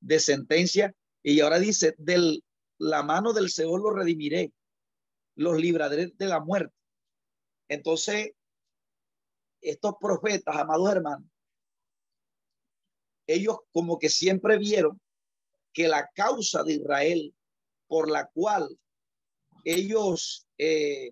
[0.02, 2.44] de, sentencia y ahora dice, del
[2.78, 4.54] la mano del Señor los redimiré,
[5.36, 6.76] los libraré de la muerte.
[7.68, 8.32] Entonces,
[9.62, 11.30] estos profetas, amados hermanos,
[13.28, 15.00] ellos como que siempre vieron
[15.74, 17.36] que la causa de Israel
[17.88, 18.80] por la cual
[19.64, 21.12] ellos eh,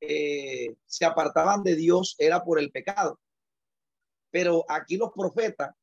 [0.00, 3.18] eh, se apartaban de Dios era por el pecado.
[4.30, 5.74] Pero aquí los profetas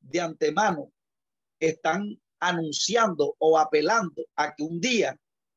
[0.00, 0.92] de antemano
[1.58, 5.16] están anunciando o apelando a que un día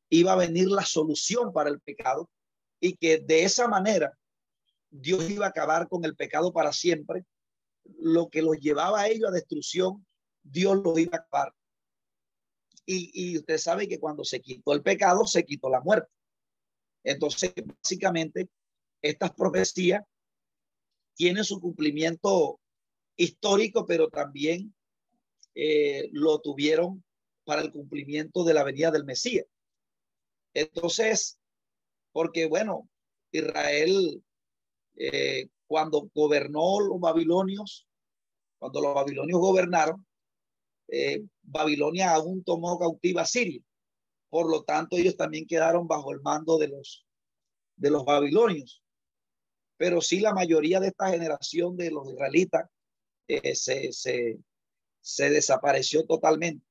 [0.10, 2.30] iba a venir la solución para el pecado
[2.80, 4.16] y que de esa manera
[4.92, 7.26] Dios iba a acabar con el pecado para siempre.
[7.98, 10.06] Lo que los llevaba a ellos a destrucción,
[10.44, 11.54] Dios lo iba a acabar.
[12.86, 16.12] Y, y usted sabe que cuando se quitó el pecado, se quitó la muerte.
[17.04, 18.48] Entonces, básicamente,
[19.02, 20.04] estas profecías
[21.16, 22.60] tienen su cumplimiento
[23.18, 24.76] histórico, pero también
[25.56, 27.04] eh, lo tuvieron
[27.46, 29.46] para el cumplimiento de la venida del Mesías.
[30.54, 31.40] Entonces,
[32.12, 32.90] porque bueno,
[33.32, 34.22] Israel,
[34.98, 37.88] eh, cuando gobernó los babilonios,
[38.60, 40.06] cuando los babilonios gobernaron,
[40.90, 43.62] eh, Babilonia aún tomó cautiva a Siria.
[44.30, 47.06] Por lo tanto, ellos también quedaron bajo el mando de los,
[47.78, 48.84] de los babilonios.
[49.78, 52.70] Pero sí, la mayoría de esta generación de los israelitas
[53.28, 54.40] se, se,
[55.06, 56.66] se desapareció totalmente.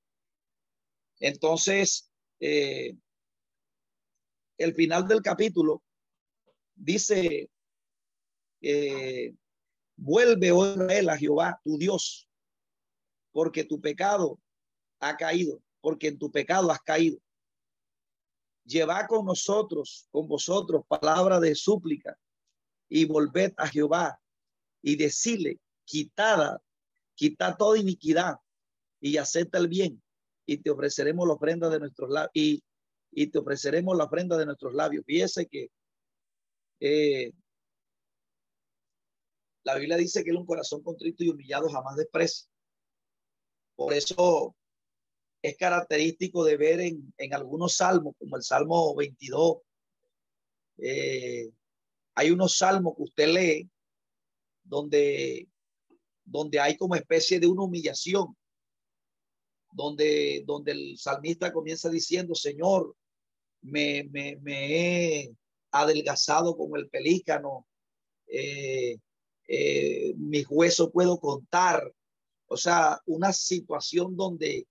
[1.21, 2.11] Entonces,
[2.41, 2.97] eh,
[4.59, 5.85] el final del capítulo
[6.75, 7.49] dice,
[8.61, 9.33] eh,
[9.95, 12.29] vuelve, oh Israel, a Jehová, tu Dios,
[13.31, 14.41] porque tu pecado
[14.99, 17.21] ha caído, porque en tu pecado has caído.
[18.65, 22.19] Lleva con nosotros, con vosotros, palabra de súplica
[22.89, 24.21] y volved a Jehová
[24.83, 26.61] y decirle, quitada
[27.15, 28.37] quita toda iniquidad
[29.01, 30.03] y acepta el bien
[30.47, 32.63] y te ofreceremos la ofrenda de nuestros labios y,
[33.13, 35.05] y, te ofreceremos la ofrenda de nuestros labios.
[35.07, 35.71] Fíjese que
[36.81, 37.33] eh,
[39.65, 42.47] la Biblia dice que un corazón contrito y humillado jamás desprecia.
[43.75, 44.55] Por eso
[45.43, 49.59] es característico de ver en, en algunos salmos, como el Salmo 22,
[50.79, 51.51] eh,
[52.15, 53.71] hay unos salmos que usted lee
[54.63, 55.49] donde
[56.25, 58.37] donde hay como especie de una humillación,
[59.73, 62.95] donde, donde el salmista comienza diciendo, Señor,
[63.63, 65.37] me, me, me he
[65.71, 67.67] adelgazado como el pelícano,
[68.27, 68.97] eh,
[69.49, 70.47] eh, mis
[70.93, 71.93] puedo contar.
[72.47, 74.67] O sea, una situación donde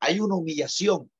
[0.00, 1.10] hay una humillación.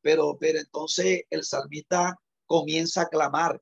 [0.00, 3.60] Pero, pero entonces el salmista comienza a clamar,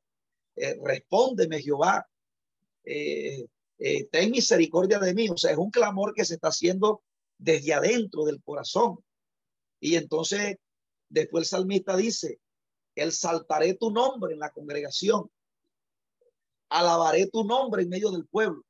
[0.57, 2.07] eh, respóndeme Jehová,
[2.85, 3.47] eh,
[3.87, 5.29] eh, ten misericordia de mí.
[5.29, 7.03] O sea, es un clamor que se está haciendo
[7.37, 9.05] desde adentro del corazón.
[9.79, 10.57] Y entonces,
[11.11, 12.41] después el salmista dice,
[12.95, 15.31] el saltaré tu nombre en la congregación,
[16.71, 18.65] alabaré tu nombre en medio del pueblo,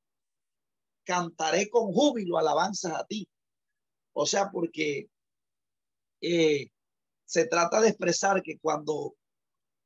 [1.04, 3.28] cantaré con júbilo alabanzas a ti.
[4.14, 5.08] O sea, porque
[6.20, 6.70] eh,
[7.24, 9.14] se trata de expresar que cuando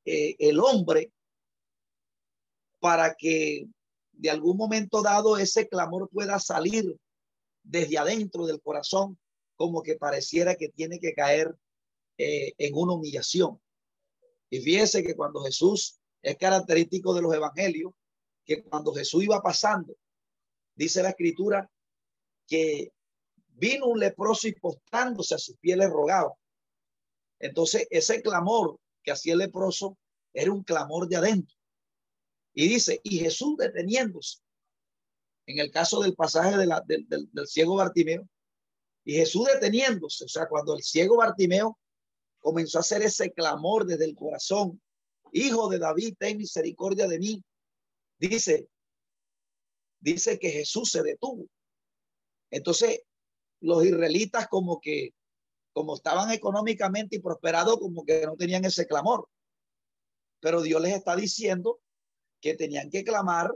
[0.07, 1.13] eh, el hombre,
[2.81, 3.69] para que
[4.19, 6.85] de algún momento dado ese clamor pueda salir
[7.63, 9.19] desde adentro del corazón,
[9.57, 11.55] como que pareciera que tiene que caer
[12.19, 13.61] eh, en una humillación.
[14.51, 17.93] Y fíjese que cuando Jesús es característico de los evangelios,
[18.45, 19.95] que cuando Jesús iba pasando,
[20.75, 21.71] dice la escritura
[22.47, 22.93] que
[23.51, 26.33] vino un leproso y postrándose a sus pies le rogaba.
[27.39, 29.97] Entonces, ese clamor que hacía el leproso
[30.33, 31.58] era un clamor de adentro.
[32.59, 34.39] Y dice, y Jesús deteniéndose,
[35.47, 38.29] en el caso del pasaje de la, del, ciego Bartimeo,
[39.05, 41.79] y Jesús deteniéndose, o sea, cuando el ciego Bartimeo
[42.41, 44.83] comenzó a hacer ese clamor desde el corazón,
[45.31, 47.45] Hijo de David, ten misericordia de mí,
[48.19, 48.69] dice,
[50.01, 51.47] dice que Jesús se detuvo.
[52.51, 53.03] Entonces,
[53.61, 55.15] los israelitas como que,
[55.73, 59.29] como estaban económicamente y prosperados, como que no tenían ese clamor.
[60.41, 61.79] Pero Dios les está diciendo
[62.41, 63.51] que tenían que clamar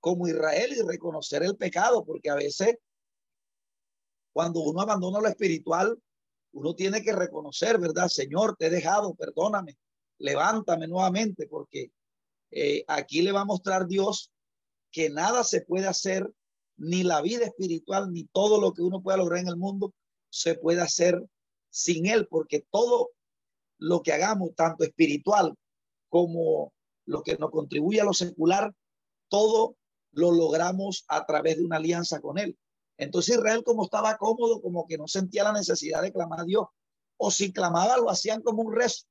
[0.00, 2.78] como Israel y reconocer el pecado, porque a veces
[4.32, 5.98] cuando uno abandona lo espiritual,
[6.52, 8.08] uno tiene que reconocer, ¿verdad?
[8.08, 9.76] Señor, te he dejado, perdóname,
[10.18, 11.90] levántame nuevamente, porque
[12.50, 14.30] eh, aquí le va a mostrar Dios
[14.90, 16.28] que nada se puede hacer,
[16.76, 19.92] ni la vida espiritual, ni todo lo que uno pueda lograr en el mundo,
[20.30, 21.22] se puede hacer
[21.68, 23.10] sin Él, porque todo
[23.78, 25.54] lo que hagamos, tanto espiritual
[26.08, 26.72] como
[27.10, 28.72] lo que nos contribuye a lo secular,
[29.28, 29.76] todo
[30.12, 32.56] lo logramos a través de una alianza con Él.
[32.96, 36.66] Entonces Israel como estaba cómodo, como que no sentía la necesidad de clamar a Dios,
[37.16, 39.06] o si clamaba lo hacían como un rezo,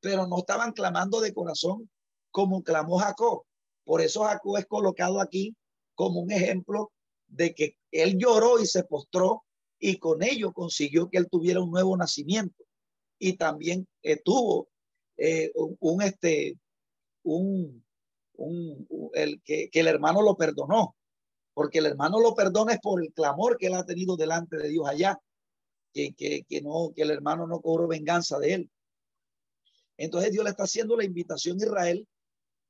[0.00, 1.88] pero no estaban clamando de corazón
[2.30, 3.44] como clamó Jacob.
[3.84, 5.54] Por eso Jacob es colocado aquí
[5.94, 6.92] como un ejemplo
[7.28, 9.44] de que él lloró y se postró
[9.78, 12.64] y con ello consiguió que él tuviera un nuevo nacimiento
[13.18, 13.86] y también
[14.24, 14.68] tuvo
[15.16, 16.58] eh, un, este
[17.22, 17.84] un,
[18.34, 20.96] un, el que, que el hermano lo perdonó
[21.60, 24.68] porque el hermano lo perdona es por el clamor que él ha tenido delante de
[24.68, 25.20] Dios allá,
[25.92, 28.70] que, que, que, no, que el hermano no cobró venganza de él.
[29.96, 32.08] Entonces Dios le está haciendo la invitación a Israel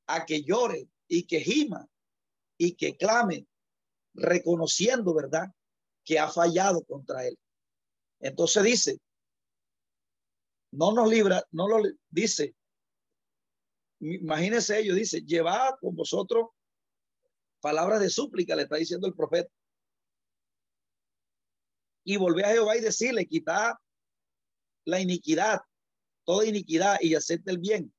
[0.07, 1.87] a que llore y que gima
[2.57, 3.47] y que clame,
[4.13, 5.47] reconociendo, ¿verdad?,
[6.03, 7.37] que ha fallado contra él.
[8.19, 8.99] Entonces dice,
[10.71, 12.55] no nos libra, no lo dice,
[14.01, 16.49] imagínense ellos, dice, llevad con vosotros
[17.61, 19.51] palabras de súplica, le está diciendo el profeta.
[22.03, 23.79] Y volvé a Jehová y decirle, quita
[24.85, 25.59] la iniquidad,
[26.25, 27.93] toda iniquidad y acepte el bien.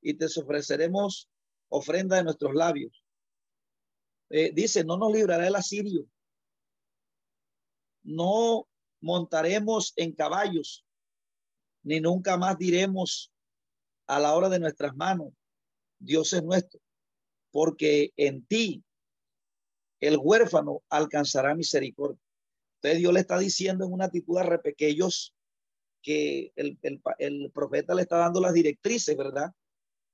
[0.00, 1.28] Y te ofreceremos
[1.68, 3.04] ofrenda de nuestros labios.
[4.30, 6.06] Eh, dice, no nos librará el asirio.
[8.04, 8.68] No
[9.00, 10.86] montaremos en caballos,
[11.82, 13.32] ni nunca más diremos
[14.08, 15.32] a la hora de nuestras manos,
[16.00, 16.80] Dios es nuestro
[17.50, 18.84] porque en ti
[20.00, 22.20] el huérfano alcanzará misericordia.
[22.76, 25.34] Entonces Dios le está diciendo en una actitud de repequeños
[26.02, 26.78] que el,
[27.18, 29.50] el, profeta le está dando las directrices, ¿verdad?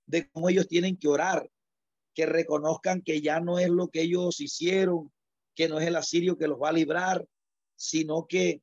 [0.07, 1.51] De cómo ellos tienen que orar,
[2.15, 5.13] que reconozcan que ya no es lo que ellos hicieron,
[5.55, 7.27] que no es el asirio que los va a librar,
[7.77, 8.63] sino que,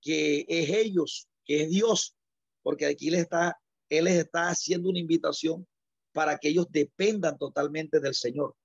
[0.00, 2.16] que es ellos, que es Dios,
[2.62, 3.60] porque aquí les está,
[3.90, 5.66] Él les está haciendo una invitación
[6.12, 8.56] para que ellos dependan totalmente del Señor.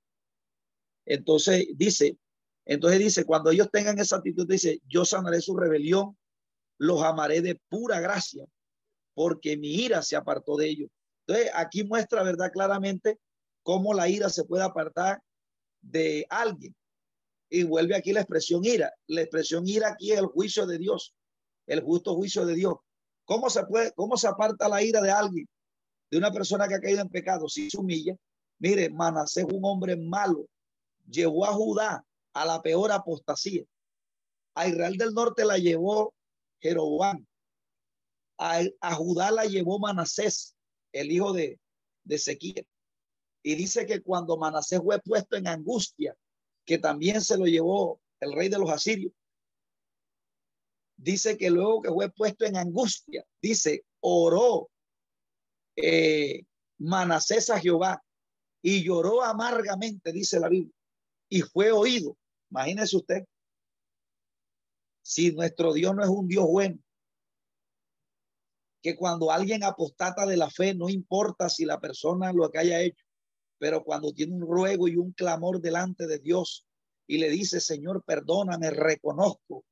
[1.05, 2.17] Entonces dice,
[2.65, 6.17] entonces dice, cuando ellos tengan esa actitud, dice, yo sanaré su rebelión,
[6.77, 8.45] los amaré de pura gracia,
[9.13, 10.89] porque mi ira se apartó de ellos.
[11.27, 12.51] Entonces aquí muestra, ¿verdad?
[12.51, 13.19] Claramente
[13.63, 15.21] cómo la ira se puede apartar
[15.81, 16.75] de alguien.
[17.49, 18.91] Y vuelve aquí la expresión ira.
[19.07, 21.13] La expresión ira aquí es el juicio de Dios,
[21.67, 22.75] el justo juicio de Dios.
[23.25, 25.47] ¿Cómo se puede, cómo se aparta la ira de alguien?
[26.09, 28.15] de una persona que ha caído en pecado, si se humilla,
[28.59, 30.47] mire, Manasés un hombre malo,
[31.07, 33.63] llevó a Judá a la peor apostasía.
[34.55, 36.13] A Israel del norte la llevó
[36.61, 37.25] Jeroboam.
[38.37, 40.55] A, Judá la llevó Manasés,
[40.91, 41.59] el hijo de,
[42.03, 42.67] de Ezequiel.
[43.43, 46.15] Y dice que cuando Manasés fue puesto en angustia,
[46.65, 49.13] que también se lo llevó el rey de los asirios,
[50.97, 54.69] dice que luego que fue puesto en angustia, dice, oró
[55.75, 56.43] eh,
[56.77, 58.03] Manasés a Jehová
[58.61, 60.73] y lloró amargamente, dice la Biblia,
[61.29, 62.17] y fue oído.
[62.49, 63.25] Imagínese usted,
[65.01, 66.79] si nuestro Dios no es un Dios bueno,
[68.81, 72.81] que cuando alguien apostata de la fe, no importa si la persona lo que haya
[72.81, 73.03] hecho,
[73.57, 76.67] pero cuando tiene un ruego y un clamor delante de Dios
[77.07, 79.65] y le dice, Señor, perdóname, reconozco,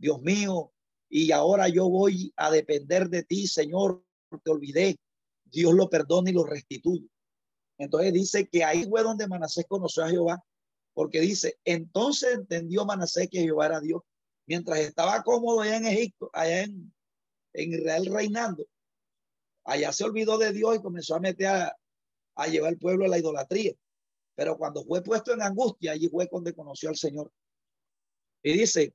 [0.00, 0.72] Dios mío,
[1.10, 4.02] y ahora yo voy a depender de ti, Señor,
[4.42, 4.98] te olvidé,
[5.44, 7.06] Dios lo perdona y lo restituye.
[7.76, 10.42] Entonces dice que ahí fue donde Manasés conoció a Jehová,
[10.94, 14.00] porque dice, entonces entendió Manasés que Jehová era Dios,
[14.46, 16.92] mientras estaba cómodo allá en Egipto, allá en,
[17.52, 18.64] Israel reinando.
[19.64, 21.76] Allá se olvidó de Dios y comenzó a meter a,
[22.36, 23.74] a llevar al pueblo a la idolatría.
[24.34, 27.30] Pero cuando fue puesto en angustia, allí fue donde conoció al Señor.
[28.42, 28.94] Y dice,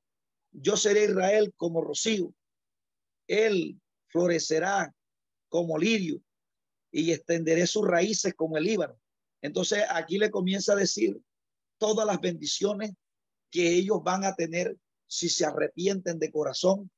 [0.58, 2.32] yo seré Israel como rocío,
[3.26, 4.94] él florecerá
[5.48, 6.22] como lirio
[6.90, 8.98] y extenderé sus raíces como el Líbano.
[9.42, 11.20] Entonces aquí le comienza a decir
[11.78, 12.92] todas las bendiciones
[13.50, 14.76] que ellos van a tener
[15.06, 16.90] si se arrepienten de corazón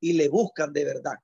[0.00, 1.16] y le buscan de verdad.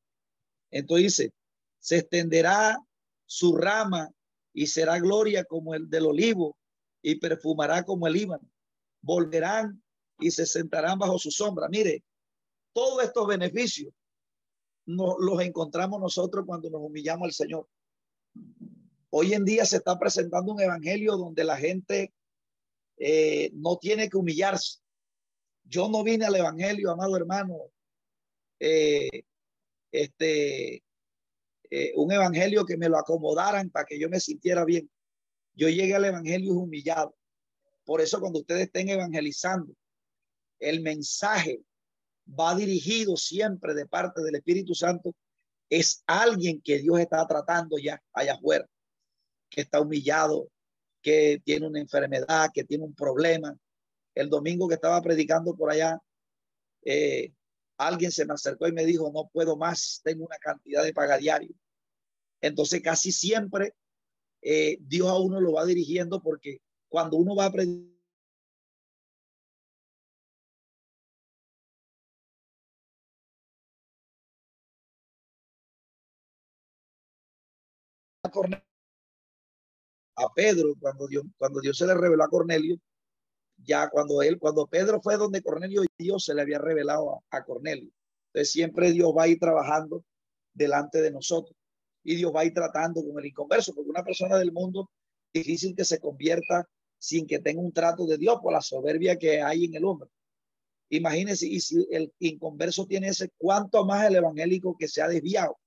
[0.70, 1.32] Entonces dice,
[1.80, 2.78] se extenderá
[3.26, 4.11] su rama
[4.53, 6.57] y será gloria como el del olivo
[7.03, 8.49] y perfumará como el Líbano.
[9.01, 9.82] Volverán
[10.18, 11.68] y se sentarán bajo su sombra.
[11.68, 12.02] Mire,
[12.72, 13.92] todos estos beneficios
[14.86, 17.68] los encontramos nosotros cuando nos humillamos al Señor.
[19.10, 22.12] Hoy en día se está presentando un evangelio donde la gente
[22.96, 24.80] eh, no tiene que humillarse.
[25.64, 27.56] Yo no vine al evangelio, amado hermano,
[28.58, 29.24] eh,
[29.92, 30.82] este,
[31.70, 34.90] eh, un evangelio que me lo acomodaran para que yo me sintiera bien.
[35.54, 37.14] Yo llegué al evangelio humillado.
[37.84, 39.74] Por eso cuando ustedes estén evangelizando,
[40.59, 41.62] el mensaje
[42.28, 45.14] va dirigido siempre de parte del Espíritu Santo.
[45.70, 48.66] Es alguien que Dios está tratando ya allá afuera,
[49.50, 50.50] que está humillado,
[51.02, 53.56] que tiene una enfermedad, que tiene un problema.
[54.14, 55.98] El domingo que estaba predicando por allá,
[56.84, 57.32] eh,
[57.76, 61.18] alguien se me acercó y me dijo, no puedo más, tengo una cantidad de paga
[61.18, 61.54] diario.
[62.40, 63.74] Entonces casi siempre
[64.42, 67.97] eh, Dios a uno lo va dirigiendo porque cuando uno va a predicar,
[80.16, 82.76] a Pedro, cuando Dios, cuando Dios se le reveló a Cornelio,
[83.57, 87.45] ya cuando él, cuando Pedro fue donde Cornelio, Dios se le había revelado a, a
[87.45, 87.91] Cornelio.
[88.28, 90.05] Entonces siempre Dios va a ir trabajando
[90.53, 91.57] delante de nosotros
[92.05, 94.91] y Dios va a ir tratando con el inconverso, porque una persona del mundo
[95.32, 96.68] difícil que se convierta
[96.99, 100.11] sin que tenga un trato de Dios por la soberbia que hay en el hombre.
[100.91, 105.59] Imagínense, y si el inconverso tiene ese, cuánto más el evangélico que se ha desviado,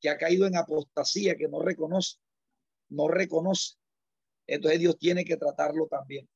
[0.00, 2.18] que ha caído en apostasía, que no reconoce,
[2.88, 3.76] no reconoce.
[4.46, 6.28] Entonces Dios tiene que tratarlo también.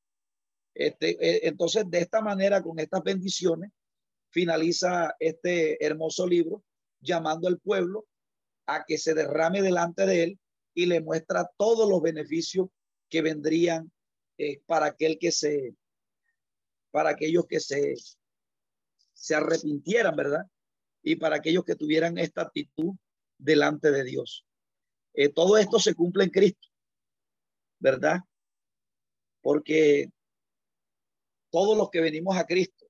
[0.73, 3.71] Este, eh, entonces, de esta manera, con estas bendiciones,
[4.29, 6.63] finaliza este hermoso libro
[6.99, 8.05] llamando al pueblo
[8.67, 10.39] a que se derrame delante de él
[10.73, 12.67] y le muestra todos los beneficios
[13.09, 13.91] que vendrían
[14.37, 15.75] eh, para aquel que se,
[16.91, 17.95] para aquellos que se,
[19.13, 20.45] se arrepintieran, ¿verdad?
[21.01, 22.95] Y para aquellos que tuvieran esta actitud
[23.37, 24.45] delante de Dios.
[25.13, 26.67] Eh, todo esto se cumple en Cristo,
[27.79, 28.19] ¿verdad?
[29.41, 30.09] Porque
[31.49, 32.85] todos los que venimos a Cristo,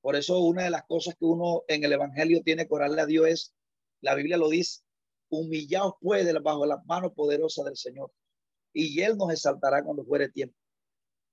[0.00, 3.06] por eso una de las cosas que uno en el Evangelio tiene que orarle a
[3.06, 3.54] Dios es,
[4.00, 4.82] la Biblia lo dice,
[5.30, 8.12] humillaos puede bajo las manos poderosas del Señor
[8.72, 10.56] y Él nos exaltará cuando fuere tiempo.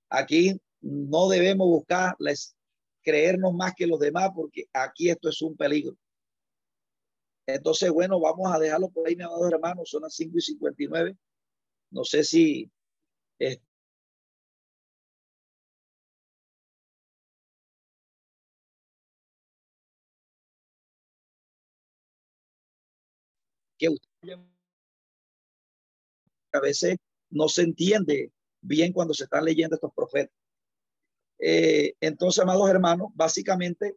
[0.08, 2.56] Aquí no debemos buscarles
[3.02, 5.96] creernos más que los demás porque aquí esto es un peligro.
[7.54, 9.82] Entonces, bueno, vamos a dejarlo por ahí, mi amado hermano.
[9.84, 11.16] Son las 5 y 59.
[11.90, 12.70] No sé si
[13.40, 13.60] eh,
[23.78, 23.88] que
[26.52, 26.96] a veces
[27.30, 30.34] no se entiende bien cuando se están leyendo estos profetas.
[31.38, 33.96] Eh, entonces, amados hermanos, básicamente